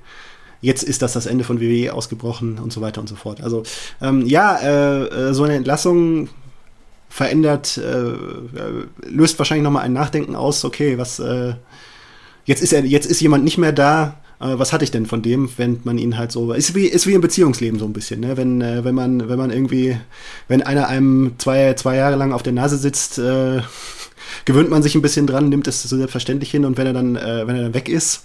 [0.61, 3.41] jetzt ist das das Ende von WWE ausgebrochen und so weiter und so fort.
[3.41, 3.63] Also
[4.01, 6.29] ähm, ja, äh, äh so eine Entlassung
[7.09, 11.53] verändert, äh, löst wahrscheinlich nochmal ein Nachdenken aus, okay, was äh,
[12.45, 15.21] jetzt ist er, jetzt ist jemand nicht mehr da, äh, was hatte ich denn von
[15.21, 16.51] dem, wenn man ihn halt so.
[16.53, 18.37] Ist wie, ist wie im Beziehungsleben so ein bisschen, ne?
[18.37, 19.97] Wenn, äh, wenn man, wenn man irgendwie,
[20.47, 23.61] wenn einer einem zwei, zwei Jahre lang auf der Nase sitzt, äh,
[24.45, 27.15] gewöhnt man sich ein bisschen dran, nimmt es so selbstverständlich hin und wenn er dann,
[27.15, 28.23] äh, wenn er dann weg ist,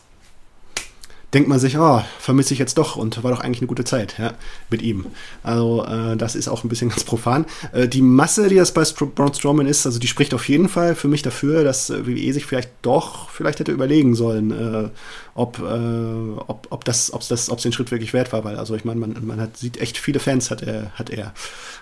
[1.34, 4.16] denkt man sich, oh, vermisse ich jetzt doch und war doch eigentlich eine gute Zeit
[4.18, 4.34] ja,
[4.68, 5.06] mit ihm.
[5.42, 7.46] Also äh, das ist auch ein bisschen ganz profan.
[7.72, 10.68] Äh, die Masse, die das bei Stro Braun Strowman ist, also die spricht auf jeden
[10.68, 14.88] Fall für mich dafür, dass äh, WWE sich vielleicht doch vielleicht hätte überlegen sollen, äh,
[15.34, 18.56] ob, äh, ob, ob das, ob das, ob es den Schritt wirklich wert war, weil
[18.56, 21.32] also ich meine, man, man hat, sieht echt viele Fans hat er, hat er.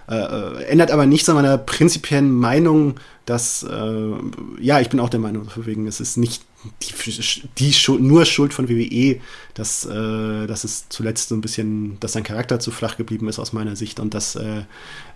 [0.09, 2.95] Äh, äh ändert aber nichts an meiner prinzipiellen Meinung,
[3.27, 4.13] dass äh,
[4.61, 6.43] ja, ich bin auch der Meinung, wegen es ist nicht
[6.83, 7.23] die,
[7.59, 9.21] die Schuld, nur Schuld von WWE,
[9.55, 13.39] dass, äh, dass es zuletzt so ein bisschen, dass sein Charakter zu flach geblieben ist
[13.39, 14.63] aus meiner Sicht und dass äh,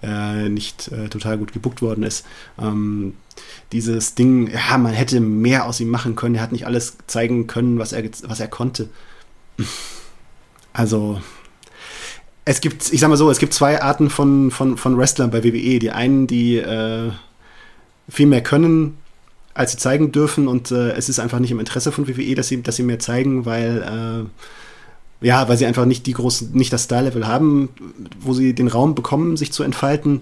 [0.03, 2.25] äh, nicht äh, total gut gebuckt worden ist.
[2.59, 3.15] Ähm,
[3.73, 7.47] dieses Ding, ja, man hätte mehr aus ihm machen können, er hat nicht alles zeigen
[7.47, 8.89] können, was er, was er konnte.
[10.73, 11.21] Also,
[12.45, 15.45] es gibt, ich sag mal so, es gibt zwei Arten von, von, von Wrestlern bei
[15.45, 15.79] WWE.
[15.79, 17.11] Die einen, die äh,
[18.09, 18.99] viel mehr können,
[19.55, 22.49] als sie zeigen dürfen und äh, es ist einfach nicht im Interesse von WWE, dass
[22.49, 24.29] sie, dass sie mehr zeigen, weil
[25.23, 27.71] äh, ja, weil sie einfach nicht die großen, nicht das Star-Level haben,
[28.21, 30.21] wo sie den Raum bekommen, sich zu entfalten.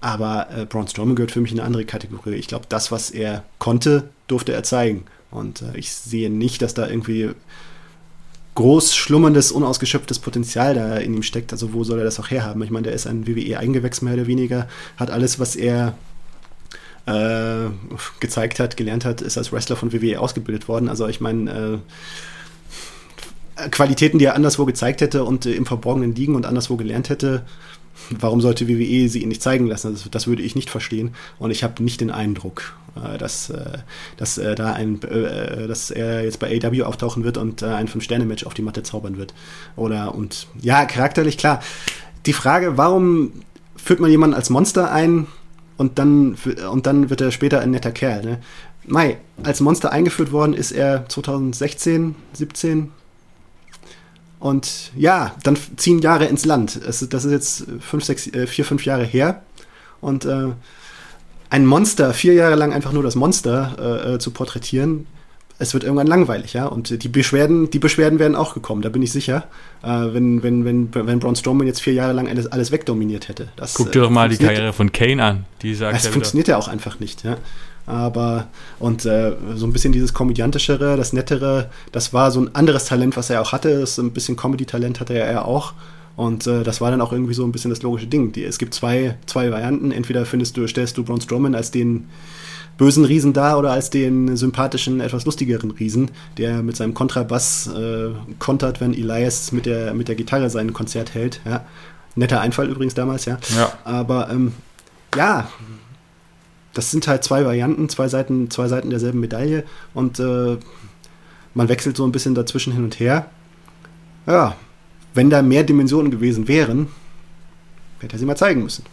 [0.00, 2.34] Aber äh, Braun Strowman gehört für mich in eine andere Kategorie.
[2.34, 5.04] Ich glaube, das, was er konnte, durfte er zeigen.
[5.30, 7.30] Und äh, ich sehe nicht, dass da irgendwie
[8.56, 11.52] groß schlummerndes, unausgeschöpftes Potenzial da in ihm steckt.
[11.52, 12.62] Also wo soll er das auch herhaben?
[12.62, 15.94] Ich meine, der ist ein WWE-Eingewächs mehr oder weniger, hat alles, was er
[17.06, 17.70] äh,
[18.20, 20.88] gezeigt hat, gelernt hat, ist als Wrestler von WWE ausgebildet worden.
[20.88, 21.80] Also ich meine,
[23.56, 27.08] äh, Qualitäten, die er anderswo gezeigt hätte und äh, im Verborgenen liegen und anderswo gelernt
[27.08, 27.44] hätte,
[28.10, 29.92] warum sollte WWE sie ihn nicht zeigen lassen?
[29.92, 31.14] Das, das würde ich nicht verstehen.
[31.38, 33.78] Und ich habe nicht den Eindruck, äh, dass, äh,
[34.16, 38.54] dass, äh, da ein, dass er jetzt bei AW auftauchen wird und ein Fünf-Sterne-Match auf
[38.54, 39.34] die Matte zaubern wird.
[39.76, 41.60] Oder und ja, charakterlich klar.
[42.26, 43.32] Die Frage, warum
[43.76, 45.26] führt man jemanden als Monster ein?
[45.82, 46.36] Und dann,
[46.70, 48.24] und dann wird er später ein netter Kerl.
[48.24, 48.38] Ne?
[48.86, 52.92] Mai, als Monster eingeführt worden ist er 2016, 17.
[54.38, 56.80] Und ja, dann ziehen Jahre ins Land.
[56.86, 59.42] Das ist jetzt fünf, sechs, äh, vier, fünf Jahre her.
[60.00, 60.50] Und äh,
[61.50, 63.74] ein Monster, vier Jahre lang einfach nur das Monster
[64.06, 65.08] äh, äh zu porträtieren,
[65.62, 66.66] es wird irgendwann langweilig, ja.
[66.66, 69.44] Und die Beschwerden, die Beschwerden werden auch gekommen, da bin ich sicher.
[69.82, 73.48] Äh, wenn, wenn, wenn, wenn Braun Strowman jetzt vier Jahre lang alles, alles wegdominiert hätte.
[73.56, 75.44] Das, Guck dir doch mal die Karriere von Kane an.
[75.62, 77.36] Die sagt das ja funktioniert ja auch einfach nicht, ja.
[77.86, 78.48] Aber,
[78.78, 83.16] und äh, so ein bisschen dieses komödiantischere, das nettere, das war so ein anderes Talent,
[83.16, 83.80] was er auch hatte.
[83.80, 85.74] Das ein bisschen Comedy-Talent hatte er auch.
[86.16, 88.32] Und äh, das war dann auch irgendwie so ein bisschen das logische Ding.
[88.32, 89.92] Die, es gibt zwei, zwei Varianten.
[89.92, 92.08] Entweder findest du, stellst du Braun Strowman als den
[92.76, 98.10] bösen Riesen da oder als den sympathischen, etwas lustigeren Riesen, der mit seinem Kontrabass äh,
[98.38, 101.40] kontert, wenn Elias mit der, mit der Gitarre sein Konzert hält.
[101.44, 101.64] Ja.
[102.14, 103.38] Netter Einfall übrigens damals, ja.
[103.56, 103.72] ja.
[103.84, 104.52] Aber ähm,
[105.16, 105.48] ja,
[106.74, 110.56] das sind halt zwei Varianten, zwei Seiten, zwei Seiten derselben Medaille und äh,
[111.54, 113.26] man wechselt so ein bisschen dazwischen hin und her.
[114.26, 114.56] Ja,
[115.14, 116.88] wenn da mehr Dimensionen gewesen wären,
[118.00, 118.84] hätte er sie mal zeigen müssen.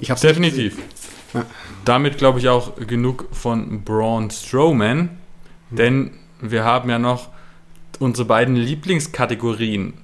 [0.00, 0.76] Ich hab's Definitiv.
[1.32, 1.44] Ja.
[1.84, 5.10] Damit glaube ich auch genug von Braun Strowman,
[5.70, 5.76] mhm.
[5.76, 7.28] denn wir haben ja noch
[7.98, 9.94] unsere beiden Lieblingskategorien.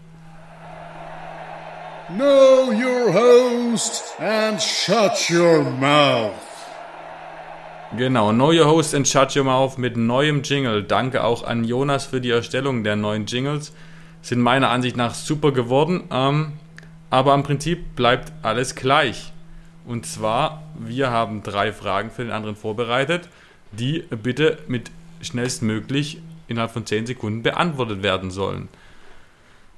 [2.16, 6.32] Know your host and shut your mouth.
[7.96, 10.84] Genau, Know Your Host and Shut Your Mouth mit neuem Jingle.
[10.84, 13.72] Danke auch an Jonas für die Erstellung der neuen Jingles.
[14.22, 16.52] Sind meiner Ansicht nach super geworden, ähm,
[17.08, 19.32] aber im Prinzip bleibt alles gleich.
[19.84, 23.28] Und zwar, wir haben drei Fragen für den anderen vorbereitet,
[23.72, 24.90] die bitte mit
[25.22, 28.68] schnellstmöglich innerhalb von 10 Sekunden beantwortet werden sollen.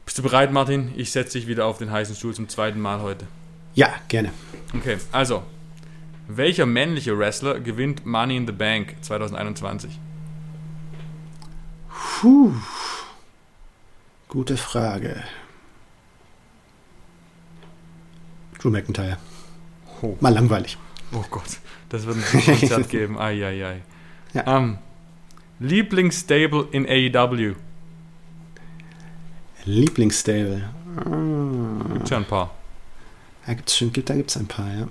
[0.04, 0.92] Bist du bereit, Martin?
[0.96, 3.26] Ich setze dich wieder auf den heißen Stuhl zum zweiten Mal heute.
[3.74, 4.32] Ja, gerne.
[4.74, 5.42] Okay, also,
[6.28, 9.98] welcher männliche Wrestler gewinnt Money in the Bank 2021?
[11.88, 12.52] Puh.
[14.32, 15.22] Gute Frage.
[18.58, 19.18] Drew McIntyre.
[20.00, 20.16] Oh.
[20.20, 20.78] Mal langweilig.
[21.12, 21.58] Oh Gott,
[21.90, 23.18] das wird ein Konzert geben.
[23.18, 23.62] Eieiei.
[23.62, 23.82] Ei, ei.
[24.32, 24.56] Ja.
[24.56, 24.78] Um, ähm,
[25.58, 27.56] Lieblingsstable in AEW?
[29.66, 30.62] Lieblingsstable?
[30.96, 31.92] Ah.
[31.92, 32.54] Gibt ja ein paar.
[33.46, 34.88] Ja, gibt's schon, gibt, da gibt es ein paar, ja.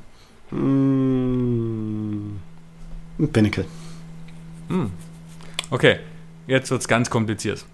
[0.52, 2.40] Hm,
[3.34, 3.66] Pinnacle.
[4.68, 4.92] Hm.
[5.72, 5.98] Okay,
[6.46, 7.66] jetzt wird es ganz kompliziert.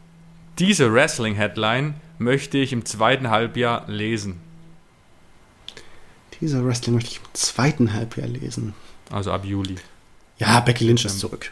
[0.60, 4.40] Diese Wrestling-Headline möchte ich im zweiten Halbjahr lesen.
[6.42, 8.74] Diese Wrestling möchte ich im zweiten Halbjahr lesen.
[9.12, 9.76] Also ab Juli.
[10.38, 11.52] Ja, Becky Lynch ist zurück.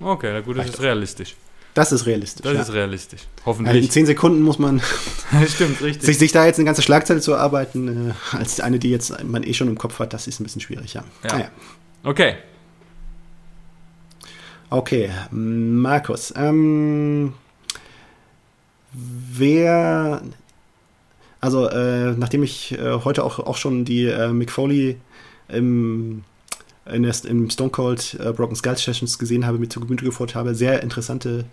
[0.00, 1.36] Okay, na gut, das ist realistisch.
[1.74, 2.42] Das ist realistisch.
[2.42, 2.60] Das ja.
[2.62, 3.22] ist realistisch.
[3.46, 3.74] Hoffentlich.
[3.74, 4.82] Also in zehn Sekunden muss man
[5.48, 6.02] Stimmt, richtig.
[6.02, 9.42] Sich, sich, da jetzt eine ganze Schlagzeile zu erarbeiten, äh, als eine, die jetzt man
[9.42, 11.04] eh schon im Kopf hat, das ist ein bisschen schwierig, ja.
[11.24, 11.30] ja.
[11.30, 11.50] Ah, ja.
[12.02, 12.34] Okay.
[14.68, 16.32] Okay, Markus.
[16.36, 17.34] Ähm,
[18.92, 20.22] wer,
[21.40, 24.52] also äh, nachdem ich äh, heute auch, auch schon die äh, Mick
[25.48, 26.24] im,
[26.86, 30.34] in der, im Stone Cold äh, Broken Skull Sessions gesehen habe, mit zu Gemüte geführt
[30.34, 31.44] habe, sehr interessante,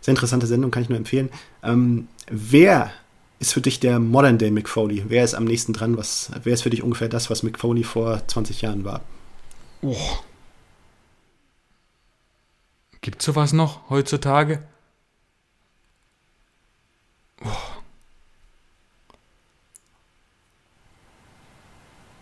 [0.00, 1.30] sehr interessante Sendung, kann ich nur empfehlen.
[1.62, 2.90] Ähm, wer
[3.38, 5.04] ist für dich der Modern Day Mick Foley?
[5.08, 5.96] Wer ist am nächsten dran?
[5.96, 9.00] Was, wer ist für dich ungefähr das, was Mick Foley vor 20 Jahren war?
[9.82, 9.96] Oh.
[13.00, 14.62] Gibt es sowas noch heutzutage?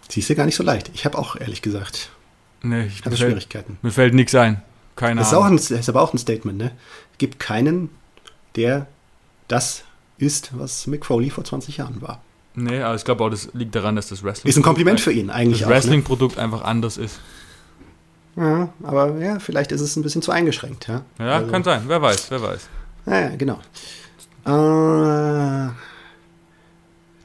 [0.08, 0.90] Siehst du gar nicht so leicht.
[0.94, 2.10] Ich habe auch ehrlich gesagt.
[2.62, 3.78] Nee, ich hatte Schwierigkeiten.
[3.82, 4.62] Mir fällt nichts ein.
[4.96, 5.56] Keine das Ahnung.
[5.56, 6.72] Ist, ein, ist aber auch ein Statement, ne?
[7.12, 7.90] Es gibt keinen,
[8.56, 8.88] der
[9.46, 9.84] das
[10.18, 12.22] ist, was Mick Foley vor 20 Jahren war.
[12.54, 14.50] Nee, aber ich glaube auch, das liegt daran, dass das Wrestling.
[14.50, 15.60] Ist ein Kompliment für ihn eigentlich.
[15.60, 15.74] Das ne?
[15.74, 16.42] Wrestling-Produkt ne?
[16.42, 17.20] einfach anders ist.
[18.36, 21.04] Ja, aber ja, vielleicht ist es ein bisschen zu eingeschränkt, ja.
[21.18, 21.82] Ja, also, kann sein.
[21.86, 22.68] Wer weiß, wer weiß.
[23.06, 23.58] Ja, genau.
[24.48, 25.68] Äh,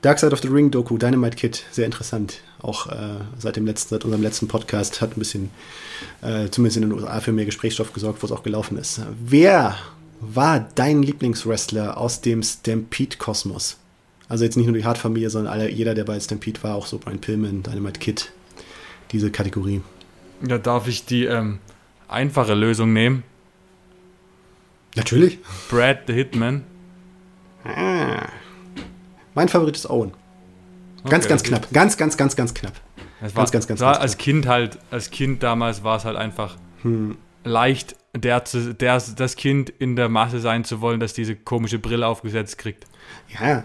[0.02, 2.42] Dark Side of the Ring Doku, Dynamite Kid, sehr interessant.
[2.62, 5.50] Auch äh, seit, dem letzten, seit unserem letzten Podcast hat ein bisschen,
[6.22, 9.02] äh, zumindest in den USA, für mehr Gesprächsstoff gesorgt, wo es auch gelaufen ist.
[9.24, 9.78] Wer
[10.20, 13.78] war dein Lieblingswrestler aus dem Stampede-Kosmos?
[14.28, 16.98] Also jetzt nicht nur die Hart-Familie, sondern alle, jeder, der bei Stampede war, auch so
[16.98, 18.34] Brian Pillman, Dynamite Kid,
[19.14, 19.82] diese Kategorie.
[20.46, 21.60] Ja, darf ich die ähm,
[22.10, 23.24] einfache Lösung nehmen?
[24.96, 25.40] Natürlich.
[25.70, 26.64] Brad the Hitman.
[27.64, 28.28] Ah.
[29.36, 30.12] Mein Favorit ist Owen.
[31.10, 31.68] Ganz, okay, ganz knapp.
[31.74, 32.74] Ganz, ganz, ganz, ganz knapp.
[33.22, 34.24] Es war, ganz, ganz, ganz, war als knapp.
[34.24, 37.18] Kind halt, als Kind damals war es halt einfach hm.
[37.44, 42.08] leicht, der, der, das Kind in der Masse sein zu wollen, das diese komische Brille
[42.08, 42.86] aufgesetzt kriegt.
[43.40, 43.64] Ja,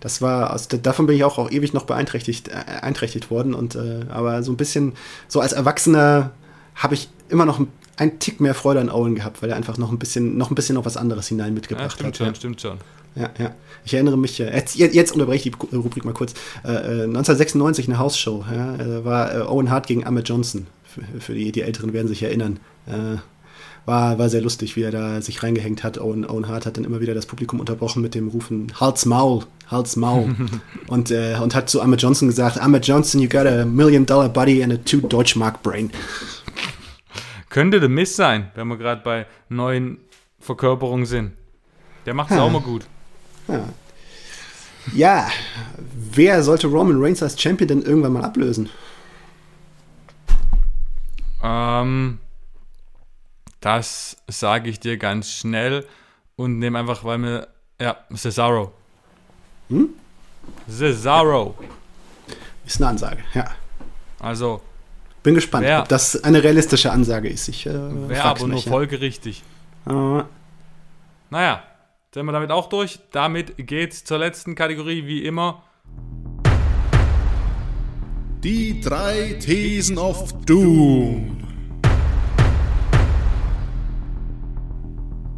[0.00, 3.54] das war, also davon bin ich auch, auch ewig noch beeinträchtigt, äh, beeinträchtigt worden.
[3.54, 4.94] Und äh, aber so ein bisschen,
[5.28, 6.32] so als Erwachsener
[6.74, 7.60] habe ich immer noch
[8.00, 10.54] einen Tick mehr Freude an Owen gehabt, weil er einfach noch ein bisschen, noch ein
[10.54, 12.16] bisschen noch was anderes hinein mitgebracht ja, stimmt hat.
[12.16, 12.34] Schon, ja.
[12.34, 12.78] Stimmt schon,
[13.14, 13.54] Ja, ja.
[13.84, 16.32] Ich erinnere mich, jetzt, jetzt unterbreche ich die Rubrik mal kurz.
[16.64, 20.66] Äh, 1996 äh, eine Hausshow, ja, äh, war äh, Owen Hart gegen Ahmed Johnson.
[20.84, 22.58] Für, für, die, die Älteren werden sich erinnern.
[22.86, 23.18] Äh,
[23.84, 25.98] war, war sehr lustig, wie er da sich reingehängt hat.
[25.98, 29.44] Owen, Owen Hart hat dann immer wieder das Publikum unterbrochen mit dem Rufen Hals Maul,
[29.66, 30.34] Hals Maul.
[30.86, 34.28] und, äh, und hat zu Ahmed Johnson gesagt, Ahmed Johnson, you got a million dollar
[34.28, 35.90] body and a two Deutschmark brain.
[37.50, 39.98] Könnte der Miss sein, wenn wir gerade bei neuen
[40.38, 41.32] Verkörperungen sind.
[42.06, 42.86] Der macht es auch mal gut.
[43.48, 43.68] Ja.
[44.94, 45.28] ja,
[45.76, 48.70] wer sollte Roman Reigns als Champion denn irgendwann mal ablösen?
[51.42, 52.20] Ähm,
[53.60, 55.86] das sage ich dir ganz schnell
[56.36, 57.48] und nehme einfach, weil mir.
[57.80, 58.72] Ja, Cesaro.
[59.70, 59.88] Hm?
[60.68, 61.56] Cesaro.
[62.64, 63.50] Ist eine Ansage, ja.
[64.20, 64.62] Also.
[65.22, 67.48] Bin gespannt, wer, ob das eine realistische Ansage ist.
[67.48, 68.70] Ich äh, Wäre aber nur ja.
[68.70, 69.42] folgerichtig.
[69.86, 70.22] Uh.
[71.28, 71.62] Naja,
[72.14, 73.00] sind wir damit auch durch.
[73.12, 75.62] Damit geht's zur letzten Kategorie, wie immer.
[78.42, 81.36] Die drei Thesen of Doom.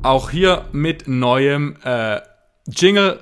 [0.05, 2.21] Auch hier mit neuem äh,
[2.69, 3.19] Jingle.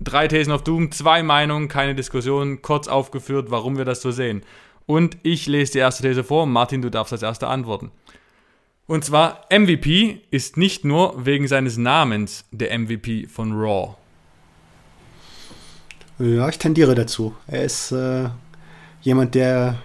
[0.00, 4.42] Drei Thesen of Doom, zwei Meinungen, keine Diskussion, kurz aufgeführt, warum wir das so sehen.
[4.88, 6.46] Und ich lese die erste These vor.
[6.46, 7.90] Martin, du darfst als erster antworten.
[8.86, 13.96] Und zwar, MVP ist nicht nur wegen seines Namens der MVP von Raw.
[16.18, 17.34] Ja, ich tendiere dazu.
[17.46, 18.30] Er ist äh,
[19.02, 19.76] jemand, der,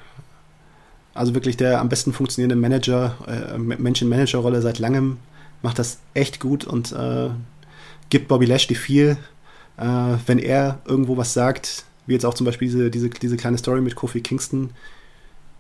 [1.14, 5.18] also wirklich der am besten funktionierende Manager, äh, Mensch-in-Manager-Rolle seit langem
[5.62, 7.30] macht das echt gut und äh,
[8.10, 9.18] gibt Bobby Lashley viel.
[9.76, 9.84] Äh,
[10.28, 13.82] wenn er irgendwo was sagt, wie jetzt auch zum Beispiel diese, diese, diese kleine Story
[13.82, 14.72] mit Kofi Kingston,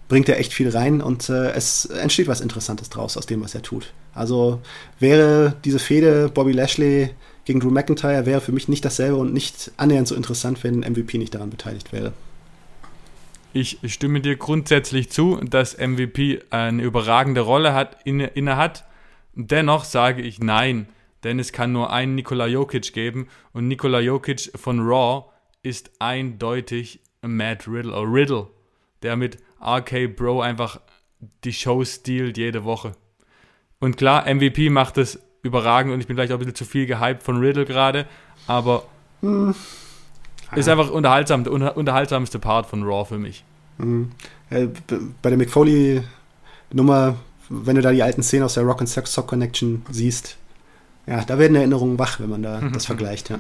[0.08, 3.56] bringt er echt viel rein und äh, es entsteht was Interessantes draus aus dem, was
[3.56, 3.94] er tut.
[4.14, 4.62] Also
[5.00, 7.12] wäre diese Fehde Bobby Lashley
[7.46, 11.18] gegen Drew McIntyre wäre für mich nicht dasselbe und nicht annähernd so interessant, wenn MVP
[11.18, 12.14] nicht daran beteiligt wäre.
[13.54, 18.86] Ich stimme dir grundsätzlich zu, dass MVP eine überragende Rolle hat, inne, inne hat
[19.36, 20.88] Dennoch sage ich nein,
[21.24, 25.26] denn es kann nur einen Nikola Jokic geben und Nikola Jokic von Raw
[25.64, 28.48] ist eindeutig Matt Riddle, oder Riddle,
[29.02, 30.80] der mit RK Bro einfach
[31.44, 32.94] die Show stiehlt jede Woche.
[33.80, 36.86] Und klar, MVP macht es überragend und ich bin vielleicht auch ein bisschen zu viel
[36.86, 38.06] gehypt von Riddle gerade,
[38.48, 38.86] aber
[39.22, 39.56] hm.
[40.56, 43.44] ist einfach unterhaltsam, der unterhaltsamste Part von Raw für mich.
[43.78, 44.12] Hm.
[44.50, 47.16] Bei der McFoley-Nummer,
[47.50, 50.38] wenn du da die alten Szenen aus der Rock and Sock Connection siehst,
[51.08, 53.40] ja, da werden Erinnerungen wach, wenn man da das vergleicht, ja.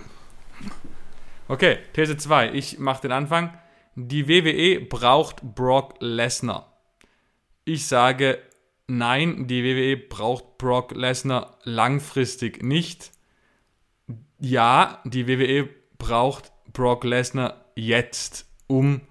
[1.54, 2.51] Okay, These 2.
[2.54, 3.56] Ich mache den Anfang.
[3.93, 6.74] Die WWE braucht Brock Lesnar.
[7.64, 8.39] Ich sage
[8.88, 13.12] nein, die WWE braucht Brock Lesnar langfristig nicht.
[14.39, 19.01] Ja, die WWE braucht Brock Lesnar jetzt, um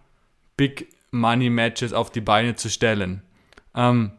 [0.56, 3.22] Big Money Matches auf die Beine zu stellen.
[3.72, 4.10] Ähm,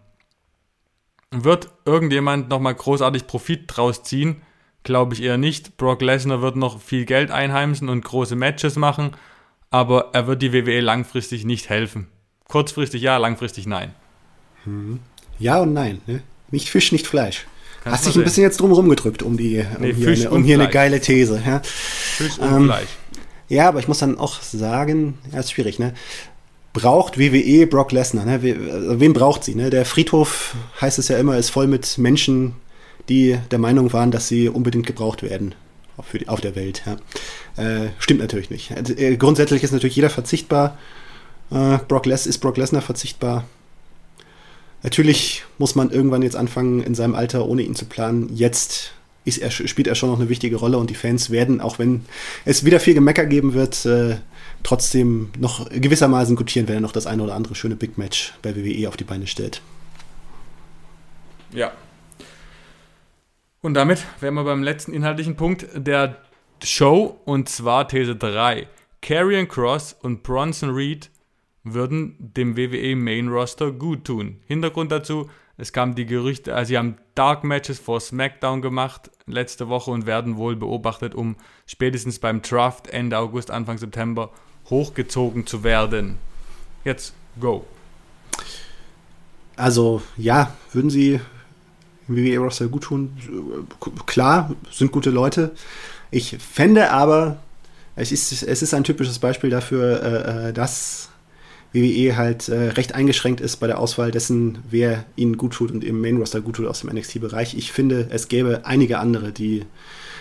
[1.30, 4.44] wird irgendjemand nochmal großartig Profit draus ziehen?
[4.84, 5.78] Glaube ich eher nicht.
[5.78, 9.12] Brock Lesnar wird noch viel Geld einheimsen und große Matches machen,
[9.70, 12.08] aber er wird die WWE langfristig nicht helfen.
[12.48, 13.94] Kurzfristig ja, langfristig nein.
[14.66, 15.00] Hm.
[15.40, 16.02] Ja und nein.
[16.06, 16.22] Ne?
[16.52, 17.48] Nicht Fisch, nicht Fleisch.
[17.84, 20.44] Kannst Hast dich ein bisschen jetzt drum rumgedrückt um, die, um, nee, hier, eine, um
[20.44, 21.42] hier eine, geile These.
[21.46, 21.62] Ja?
[21.64, 22.90] Fisch und ähm, Fleisch.
[23.50, 25.94] Ja, aber ich muss dann auch sagen, ja, ist schwierig, ne?
[26.74, 28.26] braucht WWE Brock Lesnar?
[28.26, 28.34] Ne?
[28.72, 29.56] Also wen braucht sie?
[29.56, 29.70] Ne?
[29.70, 32.56] Der Friedhof, heißt es ja immer, ist voll mit Menschen,
[33.10, 35.56] die der Meinung waren, dass sie unbedingt gebraucht werden
[35.98, 36.84] auf, die, auf der Welt.
[36.86, 37.64] Ja.
[37.64, 38.72] Äh, stimmt natürlich nicht.
[38.72, 40.78] Also, äh, grundsätzlich ist natürlich jeder verzichtbar.
[41.52, 43.46] Äh, Brock Les ist Brock Lesnar verzichtbar.
[44.82, 48.30] Natürlich muss man irgendwann jetzt anfangen, in seinem Alter ohne ihn zu planen.
[48.34, 48.92] Jetzt
[49.26, 52.06] er, spielt er schon noch eine wichtige Rolle und die Fans werden, auch wenn
[52.44, 54.18] es wieder viel Gemecker geben wird, äh,
[54.64, 58.56] trotzdem noch gewissermaßen gutieren, wenn er noch das eine oder andere schöne Big Match bei
[58.56, 59.62] WWE auf die Beine stellt.
[61.54, 61.72] Ja.
[63.64, 66.18] Und damit wären wir beim letzten inhaltlichen Punkt der
[66.62, 68.68] Show und zwar These 3.
[69.02, 71.10] Karrion Cross und Bronson Reed
[71.64, 74.42] würden dem WWE Main Roster gut tun.
[74.48, 79.70] Hintergrund dazu, es kamen die Gerüchte, also sie haben Dark Matches vor SmackDown gemacht letzte
[79.70, 84.30] Woche und werden wohl beobachtet, um spätestens beim Draft Ende August, Anfang September
[84.70, 86.18] hochgezogen zu werden.
[86.84, 87.66] Jetzt go.
[89.56, 91.22] Also ja, würden sie
[92.08, 93.14] WWE Roster gut tun?
[94.06, 95.52] Klar, sind gute Leute.
[96.12, 97.38] Ich fände aber,
[97.96, 101.10] es ist, es ist ein typisches Beispiel dafür, äh, äh dass
[101.74, 105.84] WWE halt äh, recht eingeschränkt ist bei der Auswahl dessen, wer ihnen gut tut und
[105.84, 107.56] im Main Roster gut tut aus dem NXT-Bereich.
[107.56, 109.66] Ich finde, es gäbe einige andere, die,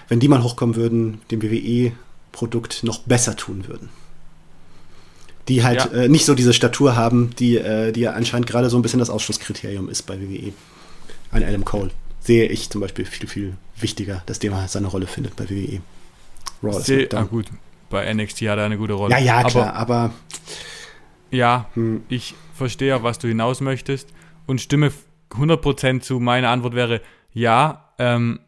[0.09, 3.91] wenn die mal hochkommen würden, dem WWE-Produkt noch besser tun würden.
[5.49, 6.03] Die halt ja.
[6.03, 9.01] äh, nicht so diese Statur haben, die, äh, die ja anscheinend gerade so ein bisschen
[9.01, 10.53] das Ausschlusskriterium ist bei WWE.
[11.33, 15.07] Ein Adam Cole sehe ich zum Beispiel viel, viel wichtiger, dass der mal seine Rolle
[15.07, 15.81] findet bei WWE.
[16.63, 17.47] Raw Seh, ah, gut,
[17.91, 19.11] bei NXT hat er eine gute Rolle.
[19.13, 20.15] Ja, ja, klar, aber, aber
[21.31, 22.05] ja, hm.
[22.09, 24.09] ich verstehe, was du hinaus möchtest
[24.47, 24.93] und stimme
[25.31, 26.21] 100% zu.
[26.21, 27.01] Meine Antwort wäre
[27.33, 27.93] ja.
[27.99, 28.41] Ähm,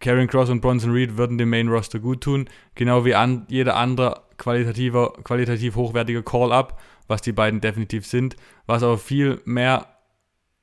[0.00, 3.76] Karen Cross und Bronson Reed würden dem Main Roster gut tun, genau wie an, jeder
[3.76, 8.36] andere qualitativer, qualitativ hochwertige Call-Up, was die beiden definitiv sind.
[8.66, 9.93] Was aber viel mehr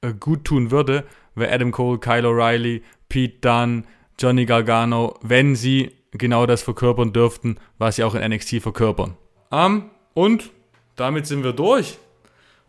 [0.02, 3.84] äh, gut tun würde, wäre Adam Cole, Kyle O'Reilly, Pete Dunne,
[4.20, 9.16] Johnny Gargano, wenn sie genau das verkörpern dürften, was sie auch in NXT verkörpern.
[9.50, 10.52] Um, und
[10.96, 11.98] damit sind wir durch.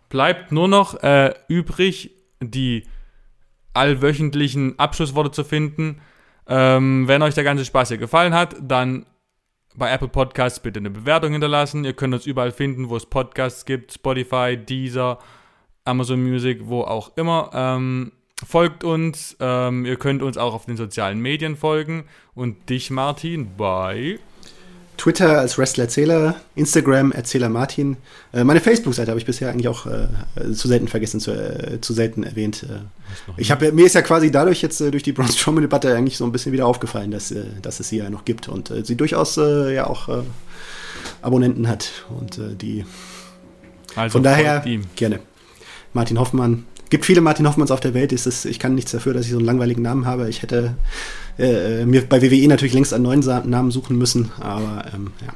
[0.08, 2.10] Bleibt nur noch äh, übrig,
[2.40, 2.84] die
[3.74, 6.00] allwöchentlichen Abschlussworte zu finden.
[6.46, 9.06] Ähm, wenn euch der ganze Spaß hier gefallen hat, dann
[9.74, 11.84] bei Apple Podcasts bitte eine Bewertung hinterlassen.
[11.84, 15.18] Ihr könnt uns überall finden, wo es Podcasts gibt, Spotify, Deezer,
[15.84, 17.50] Amazon Music, wo auch immer.
[17.54, 18.12] Ähm,
[18.46, 19.36] folgt uns.
[19.40, 22.04] Ähm, ihr könnt uns auch auf den sozialen Medien folgen.
[22.34, 24.18] Und dich, Martin, bei
[24.96, 27.96] Twitter als Wrestler Erzähler, Instagram Erzähler Martin.
[28.32, 31.92] Äh, meine Facebook-Seite habe ich bisher eigentlich auch äh, zu selten vergessen, zu, äh, zu
[31.92, 32.62] selten erwähnt.
[32.62, 32.82] Äh.
[33.36, 36.24] ich habe mir ist ja quasi dadurch jetzt äh, durch die Braun Strowman-Debatte eigentlich so
[36.24, 39.36] ein bisschen wieder aufgefallen, dass, äh, dass es sie ja noch gibt und sie durchaus
[39.36, 40.08] ja auch
[41.20, 42.84] Abonnenten hat und die
[43.96, 44.62] also von daher
[44.94, 45.20] gerne.
[45.92, 46.64] Martin Hoffmann.
[46.90, 48.12] Gibt viele Martin Hoffmanns auf der Welt.
[48.12, 50.28] Es, ich kann nichts dafür, dass ich so einen langweiligen Namen habe.
[50.28, 50.76] Ich hätte
[51.38, 55.32] äh, mir bei WWE natürlich längst einen neuen Namen suchen müssen, aber ähm, ja.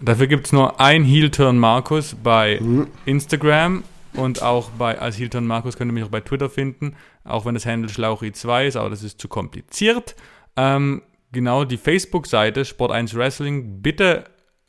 [0.00, 2.86] Dafür gibt es nur ein Heel-Turn Markus bei mhm.
[3.04, 7.46] Instagram und auch bei, als Heel-Turn Markus könnt ihr mich auch bei Twitter finden, auch
[7.46, 10.14] wenn das Handle Schlauchi2 ist, aber das ist zu kompliziert.
[10.56, 11.02] Ähm,
[11.32, 14.24] genau, die Facebook-Seite Sport1 Wrestling, bitte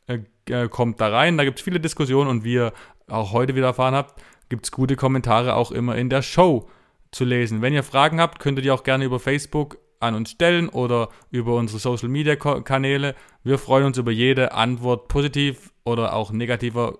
[0.06, 2.72] äh, äh, kommt da rein, da gibt es viele Diskussionen und wie ihr
[3.08, 4.20] auch heute wieder erfahren habt,
[4.50, 6.68] gibt es gute Kommentare auch immer in der Show
[7.12, 7.62] zu lesen.
[7.62, 11.08] Wenn ihr Fragen habt, könnt ihr die auch gerne über Facebook an uns stellen oder
[11.30, 13.14] über unsere Social Media Kanäle.
[13.44, 16.98] Wir freuen uns über jede Antwort positiv oder auch negativer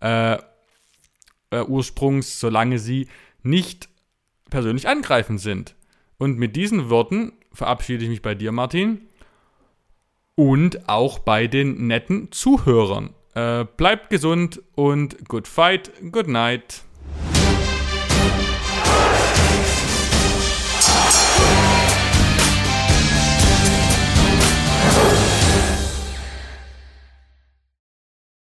[0.00, 0.38] äh,
[1.50, 3.08] äh, Ursprungs, solange sie
[3.42, 3.88] nicht
[4.50, 5.74] persönlich angreifend sind.
[6.18, 9.08] Und mit diesen Worten verabschiede ich mich bei dir, Martin,
[10.36, 13.14] und auch bei den netten Zuhörern.
[13.34, 16.82] Äh, bleibt gesund und good fight, good night.